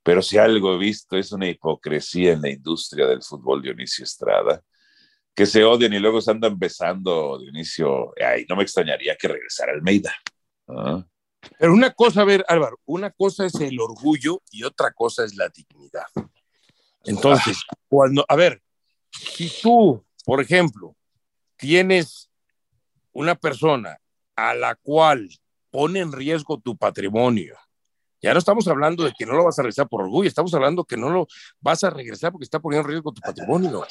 pero 0.04 0.22
si 0.22 0.38
algo 0.38 0.72
he 0.72 0.78
visto 0.78 1.16
es 1.16 1.32
una 1.32 1.48
hipocresía 1.48 2.34
en 2.34 2.42
la 2.42 2.50
industria 2.50 3.08
del 3.08 3.20
fútbol 3.20 3.62
Dionisio 3.62 4.04
Estrada, 4.04 4.62
que 5.34 5.44
se 5.44 5.64
odian 5.64 5.92
y 5.92 5.98
luego 5.98 6.20
se 6.20 6.30
andan 6.30 6.56
besando 6.56 7.36
Dionisio. 7.40 8.12
Ay, 8.24 8.46
no 8.48 8.54
me 8.54 8.62
extrañaría 8.62 9.16
que 9.16 9.26
regresara 9.26 9.72
Almeida. 9.72 10.14
¿Ah? 10.68 11.04
Pero 11.58 11.72
una 11.72 11.90
cosa, 11.90 12.20
a 12.20 12.24
ver, 12.24 12.44
Álvaro, 12.46 12.78
una 12.84 13.10
cosa 13.10 13.44
es 13.44 13.56
el 13.56 13.80
orgullo 13.80 14.40
y 14.52 14.62
otra 14.62 14.92
cosa 14.92 15.24
es 15.24 15.34
la 15.34 15.48
dignidad. 15.48 16.06
Entonces, 17.02 17.58
cuando, 17.88 18.24
a 18.28 18.36
ver, 18.36 18.62
si 19.10 19.50
tú, 19.60 20.06
por 20.24 20.40
ejemplo, 20.40 20.94
tienes 21.56 22.30
una 23.14 23.34
persona 23.34 23.98
a 24.36 24.54
la 24.54 24.74
cual 24.74 25.30
pone 25.70 26.00
en 26.00 26.12
riesgo 26.12 26.60
tu 26.60 26.76
patrimonio, 26.76 27.56
ya 28.24 28.32
no 28.32 28.38
estamos 28.38 28.66
hablando 28.68 29.04
de 29.04 29.12
que 29.12 29.26
no 29.26 29.34
lo 29.34 29.44
vas 29.44 29.58
a 29.58 29.62
regresar 29.62 29.86
por 29.86 30.02
orgullo, 30.02 30.26
estamos 30.26 30.54
hablando 30.54 30.84
que 30.84 30.96
no 30.96 31.10
lo 31.10 31.26
vas 31.60 31.84
a 31.84 31.90
regresar 31.90 32.32
porque 32.32 32.44
está 32.44 32.58
poniendo 32.58 32.88
en 32.88 32.92
riesgo 32.92 33.12
tu 33.12 33.20
patrimonio. 33.20 33.86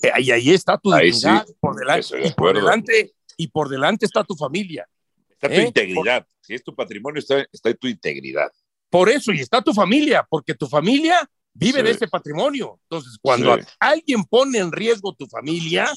Eh, 0.00 0.12
y 0.18 0.30
ahí 0.30 0.50
está 0.50 0.78
tu 0.78 0.92
dignidad 0.92 1.44
por 1.58 1.74
delante, 1.74 2.24
y 2.24 2.32
por 2.32 2.54
delante, 2.54 3.14
y 3.36 3.48
por 3.48 3.68
delante 3.68 4.06
está 4.06 4.22
tu 4.22 4.36
familia. 4.36 4.88
Está 5.28 5.48
tu 5.48 5.54
¿Eh? 5.54 5.66
integridad. 5.66 6.24
si 6.40 6.54
es 6.54 6.62
tu 6.62 6.72
patrimonio, 6.74 7.18
está, 7.18 7.44
está 7.52 7.74
tu 7.74 7.88
integridad. 7.88 8.50
Por 8.88 9.08
eso, 9.08 9.32
y 9.32 9.40
está 9.40 9.60
tu 9.60 9.74
familia, 9.74 10.24
porque 10.30 10.54
tu 10.54 10.68
familia 10.68 11.28
vive 11.52 11.82
de 11.82 11.90
ese 11.90 12.06
patrimonio. 12.06 12.78
Entonces, 12.84 13.18
cuando 13.20 13.58
alguien 13.80 14.22
pone 14.24 14.58
en 14.58 14.70
riesgo 14.70 15.12
tu 15.14 15.26
familia, 15.26 15.90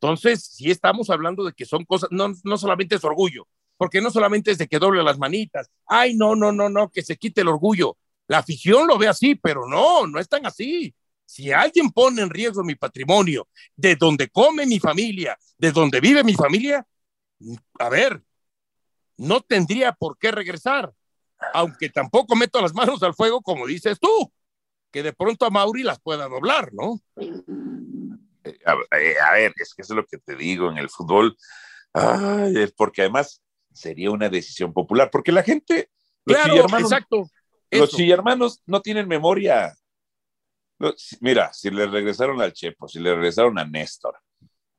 entonces 0.00 0.44
sí 0.44 0.70
estamos 0.70 1.10
hablando 1.10 1.44
de 1.44 1.52
que 1.52 1.64
son 1.64 1.84
cosas, 1.84 2.08
no, 2.12 2.32
no 2.44 2.56
solamente 2.56 2.94
es 2.94 3.04
orgullo, 3.04 3.48
porque 3.76 4.00
no 4.00 4.10
solamente 4.10 4.52
es 4.52 4.58
de 4.58 4.68
que 4.68 4.78
doble 4.78 5.02
las 5.02 5.18
manitas, 5.18 5.70
ay, 5.86 6.14
no, 6.14 6.36
no, 6.36 6.52
no, 6.52 6.68
no, 6.68 6.88
que 6.88 7.02
se 7.02 7.16
quite 7.16 7.40
el 7.40 7.48
orgullo. 7.48 7.96
La 8.28 8.38
afición 8.38 8.86
lo 8.86 8.96
ve 8.96 9.08
así, 9.08 9.34
pero 9.34 9.66
no, 9.66 10.06
no 10.06 10.20
es 10.20 10.28
tan 10.28 10.46
así. 10.46 10.94
Si 11.24 11.50
alguien 11.50 11.90
pone 11.90 12.22
en 12.22 12.30
riesgo 12.30 12.62
mi 12.62 12.76
patrimonio, 12.76 13.48
de 13.74 13.96
donde 13.96 14.28
come 14.28 14.66
mi 14.66 14.78
familia, 14.78 15.36
de 15.58 15.72
donde 15.72 16.00
vive 16.00 16.22
mi 16.22 16.34
familia, 16.34 16.86
a 17.78 17.88
ver, 17.88 18.22
no 19.16 19.40
tendría 19.40 19.92
por 19.92 20.16
qué 20.16 20.30
regresar, 20.30 20.92
aunque 21.54 21.88
tampoco 21.88 22.36
meto 22.36 22.60
las 22.60 22.74
manos 22.74 23.02
al 23.02 23.14
fuego, 23.14 23.42
como 23.42 23.66
dices 23.66 23.98
tú, 23.98 24.32
que 24.92 25.02
de 25.02 25.12
pronto 25.12 25.44
a 25.44 25.50
Mauri 25.50 25.82
las 25.82 26.00
pueda 26.00 26.28
doblar, 26.28 26.72
¿no? 26.72 27.00
Eh, 28.44 28.58
a, 28.64 29.32
ver, 29.32 29.52
es 29.56 29.74
que 29.74 29.82
eso 29.82 29.94
es 29.94 29.96
lo 29.96 30.06
que 30.06 30.18
te 30.18 30.36
digo 30.36 30.70
en 30.70 30.78
el 30.78 30.88
fútbol, 30.88 31.36
ay, 31.92 32.56
es 32.56 32.72
porque 32.72 33.02
además 33.02 33.42
sería 33.72 34.10
una 34.10 34.28
decisión 34.28 34.72
popular, 34.72 35.10
porque 35.10 35.32
la 35.32 35.42
gente, 35.42 35.90
los 36.24 36.36
claro, 36.36 36.78
exacto, 36.78 37.30
los 37.70 37.90
chillermanos 37.90 38.62
no 38.66 38.80
tienen 38.80 39.08
memoria. 39.08 39.74
mira, 41.20 41.52
si 41.52 41.70
le 41.70 41.86
regresaron 41.86 42.40
al 42.40 42.52
Chepo, 42.52 42.88
si 42.88 42.98
le 42.98 43.14
regresaron 43.14 43.58
a 43.58 43.64
Néstor, 43.64 44.18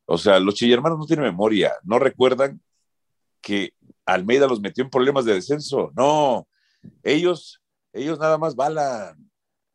o 0.05 0.17
sea, 0.17 0.39
los 0.39 0.55
chillermanos 0.55 0.97
no 0.97 1.05
tienen 1.05 1.25
memoria, 1.25 1.73
no 1.83 1.99
recuerdan 1.99 2.61
que 3.41 3.73
Almeida 4.05 4.47
los 4.47 4.59
metió 4.59 4.83
en 4.83 4.89
problemas 4.89 5.25
de 5.25 5.35
descenso. 5.35 5.91
No, 5.95 6.47
ellos, 7.03 7.61
ellos 7.93 8.19
nada 8.19 8.37
más 8.37 8.55
balan. 8.55 9.29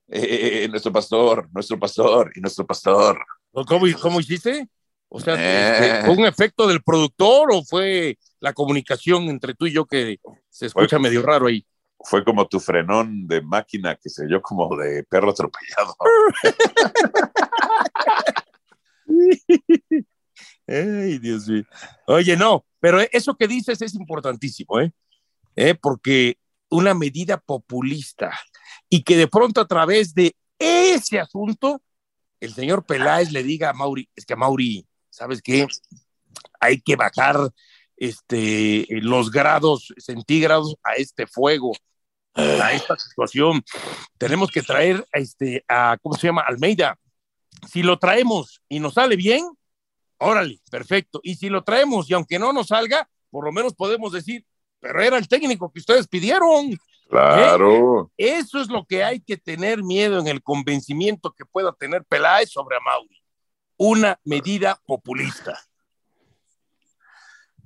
Eh, 0.08 0.20
eh, 0.20 0.64
eh, 0.64 0.68
nuestro 0.68 0.92
pastor, 0.92 1.48
nuestro 1.52 1.78
pastor 1.78 2.32
y 2.34 2.40
nuestro 2.40 2.66
pastor. 2.66 3.24
¿Cómo, 3.54 3.86
cómo 4.00 4.20
hiciste? 4.20 4.68
O 5.08 5.20
sea, 5.20 5.34
este, 5.34 6.06
¿fue 6.06 6.16
un 6.16 6.24
efecto 6.24 6.66
del 6.66 6.82
productor 6.82 7.52
o 7.52 7.62
fue 7.62 8.18
la 8.40 8.52
comunicación 8.52 9.24
entre 9.24 9.54
tú 9.54 9.66
y 9.66 9.72
yo 9.72 9.84
que 9.84 10.18
se 10.50 10.66
escucha 10.66 10.98
medio 10.98 11.22
raro 11.22 11.46
ahí? 11.46 11.64
Fue 12.00 12.24
como 12.24 12.48
tu 12.48 12.58
frenón 12.58 13.28
de 13.28 13.40
máquina 13.40 13.94
que 13.94 14.10
se 14.10 14.24
oyó 14.24 14.42
como 14.42 14.76
de 14.76 15.04
perro 15.04 15.30
atropellado. 15.30 15.94
Ay, 20.66 21.18
Dios 21.18 21.46
mío. 21.46 21.62
Oye, 22.08 22.36
no, 22.36 22.66
pero 22.80 23.00
eso 23.12 23.36
que 23.36 23.46
dices 23.46 23.80
es 23.80 23.94
importantísimo, 23.94 24.80
¿eh? 24.80 24.92
¿Eh? 25.54 25.76
Porque 25.80 26.38
una 26.70 26.92
medida 26.92 27.38
populista 27.38 28.32
y 28.88 29.04
que 29.04 29.16
de 29.16 29.28
pronto 29.28 29.60
a 29.60 29.66
través 29.68 30.12
de 30.12 30.34
ese 30.58 31.20
asunto 31.20 31.80
el 32.44 32.54
señor 32.54 32.84
Peláez 32.84 33.32
le 33.32 33.42
diga 33.42 33.70
a 33.70 33.72
Mauri, 33.72 34.08
es 34.14 34.24
que 34.24 34.34
a 34.34 34.36
Mauri 34.36 34.86
¿sabes 35.14 35.40
qué? 35.40 35.66
Hay 36.58 36.80
que 36.80 36.96
bajar 36.96 37.36
este, 37.96 38.86
los 38.90 39.30
grados 39.30 39.94
centígrados 39.96 40.76
a 40.82 40.94
este 40.94 41.26
fuego, 41.26 41.72
a 42.34 42.72
esta 42.72 42.98
situación. 42.98 43.62
Tenemos 44.18 44.50
que 44.50 44.62
traer 44.62 45.06
este, 45.12 45.64
a, 45.68 45.96
¿cómo 46.02 46.16
se 46.16 46.26
llama? 46.26 46.42
Almeida. 46.46 46.98
Si 47.68 47.82
lo 47.82 47.98
traemos 47.98 48.60
y 48.68 48.80
nos 48.80 48.94
sale 48.94 49.14
bien, 49.14 49.48
órale, 50.18 50.60
perfecto. 50.70 51.20
Y 51.22 51.36
si 51.36 51.48
lo 51.48 51.62
traemos 51.62 52.10
y 52.10 52.14
aunque 52.14 52.40
no 52.40 52.52
nos 52.52 52.68
salga, 52.68 53.08
por 53.30 53.44
lo 53.44 53.52
menos 53.52 53.74
podemos 53.74 54.12
decir, 54.12 54.44
pero 54.80 55.00
era 55.00 55.16
el 55.16 55.28
técnico 55.28 55.72
que 55.72 55.78
ustedes 55.78 56.08
pidieron. 56.08 56.76
Claro. 57.08 58.10
¿Eh? 58.16 58.38
Eso 58.38 58.60
es 58.60 58.68
lo 58.68 58.84
que 58.84 59.04
hay 59.04 59.20
que 59.20 59.36
tener 59.36 59.82
miedo 59.82 60.18
en 60.18 60.26
el 60.26 60.42
convencimiento 60.42 61.32
que 61.32 61.44
pueda 61.44 61.72
tener 61.72 62.04
Peláez 62.04 62.50
sobre 62.50 62.78
Mauri 62.80 63.22
una 63.76 64.18
medida 64.24 64.80
populista. 64.86 65.60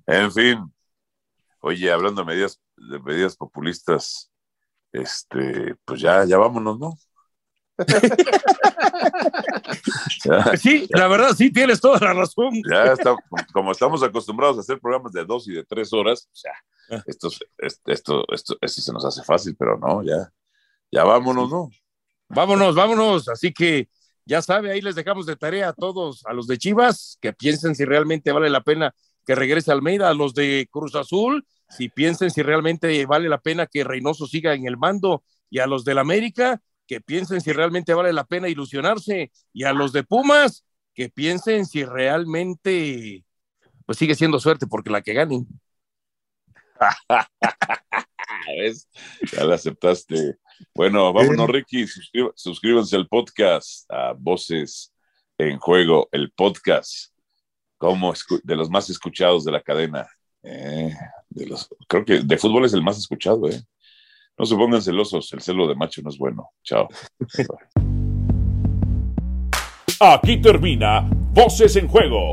En 0.06 0.32
fin, 0.32 0.72
oye, 1.60 1.92
hablando 1.92 2.22
de 2.22 2.26
medidas, 2.26 2.60
de 2.76 2.98
medidas 2.98 3.36
populistas, 3.36 4.30
este, 4.92 5.76
pues 5.84 6.00
ya, 6.00 6.24
ya 6.24 6.38
vámonos, 6.38 6.78
¿no? 6.78 6.98
sí, 10.58 10.88
la 10.90 11.06
verdad, 11.06 11.34
sí, 11.36 11.52
tienes 11.52 11.80
toda 11.80 12.00
la 12.00 12.14
razón. 12.14 12.60
Ya 12.68 12.92
está, 12.92 13.14
como 13.52 13.70
estamos 13.70 14.02
acostumbrados 14.02 14.56
a 14.56 14.60
hacer 14.60 14.80
programas 14.80 15.12
de 15.12 15.24
dos 15.24 15.46
y 15.46 15.52
de 15.52 15.64
tres 15.64 15.92
horas, 15.92 16.28
o 16.32 16.36
sea, 16.36 16.52
ah. 16.52 16.64
Esto, 17.06 17.28
esto, 17.58 17.92
esto, 18.32 18.56
esto, 18.60 18.80
se 18.80 18.92
nos 18.92 19.04
hace 19.04 19.22
fácil, 19.22 19.56
pero 19.58 19.78
no, 19.78 20.02
ya, 20.02 20.32
ya 20.90 21.04
vámonos, 21.04 21.50
¿no? 21.50 21.70
Vámonos, 22.28 22.74
vámonos. 22.74 23.28
Así 23.28 23.52
que 23.52 23.88
ya 24.24 24.42
sabe, 24.42 24.70
ahí 24.70 24.80
les 24.80 24.94
dejamos 24.94 25.26
de 25.26 25.36
tarea 25.36 25.68
a 25.68 25.72
todos, 25.72 26.24
a 26.26 26.32
los 26.32 26.46
de 26.46 26.58
Chivas, 26.58 27.18
que 27.20 27.32
piensen 27.32 27.74
si 27.74 27.84
realmente 27.84 28.32
vale 28.32 28.50
la 28.50 28.62
pena 28.62 28.94
que 29.26 29.34
regrese 29.34 29.72
Almeida, 29.72 30.08
a 30.08 30.14
los 30.14 30.34
de 30.34 30.68
Cruz 30.70 30.94
Azul, 30.94 31.46
si 31.68 31.88
piensen 31.88 32.30
si 32.30 32.42
realmente 32.42 33.04
vale 33.04 33.28
la 33.28 33.38
pena 33.38 33.66
que 33.66 33.84
Reynoso 33.84 34.26
siga 34.26 34.54
en 34.54 34.66
el 34.66 34.78
mando, 34.78 35.22
y 35.50 35.58
a 35.58 35.66
los 35.66 35.84
del 35.84 35.98
América, 35.98 36.60
que 36.86 37.00
piensen 37.00 37.40
si 37.40 37.52
realmente 37.52 37.92
vale 37.94 38.12
la 38.12 38.24
pena 38.24 38.48
ilusionarse, 38.48 39.30
y 39.52 39.64
a 39.64 39.72
los 39.72 39.92
de 39.92 40.02
Pumas, 40.02 40.64
que 40.94 41.10
piensen 41.10 41.66
si 41.66 41.84
realmente 41.84 43.24
pues 43.86 43.96
sigue 43.96 44.14
siendo 44.14 44.38
suerte 44.38 44.66
porque 44.66 44.90
la 44.90 45.00
que 45.00 45.14
ganen. 45.14 45.46
Ya 49.32 49.44
la 49.44 49.54
aceptaste. 49.54 50.36
Bueno, 50.74 51.12
vámonos, 51.12 51.48
Ricky. 51.48 51.86
suscríbanse 52.34 52.96
al 52.96 53.06
podcast, 53.06 53.90
a 53.90 54.12
Voces 54.16 54.92
en 55.36 55.58
Juego, 55.58 56.08
el 56.12 56.32
podcast, 56.32 57.12
como 57.76 58.12
de 58.42 58.56
los 58.56 58.70
más 58.70 58.90
escuchados 58.90 59.44
de 59.44 59.52
la 59.52 59.62
cadena. 59.62 60.08
Eh, 60.42 60.94
creo 61.86 62.04
que 62.04 62.20
de 62.20 62.38
fútbol 62.38 62.64
es 62.64 62.72
el 62.72 62.82
más 62.82 62.98
escuchado, 62.98 63.48
¿eh? 63.48 63.62
No 64.36 64.46
se 64.46 64.54
pongan 64.54 64.82
celosos, 64.82 65.32
el 65.32 65.40
celo 65.40 65.66
de 65.66 65.74
macho 65.74 66.00
no 66.02 66.10
es 66.10 66.18
bueno. 66.18 66.50
Chao. 66.62 66.88
Aquí 70.00 70.40
termina 70.40 71.08
Voces 71.32 71.76
en 71.76 71.88
Juego. 71.88 72.32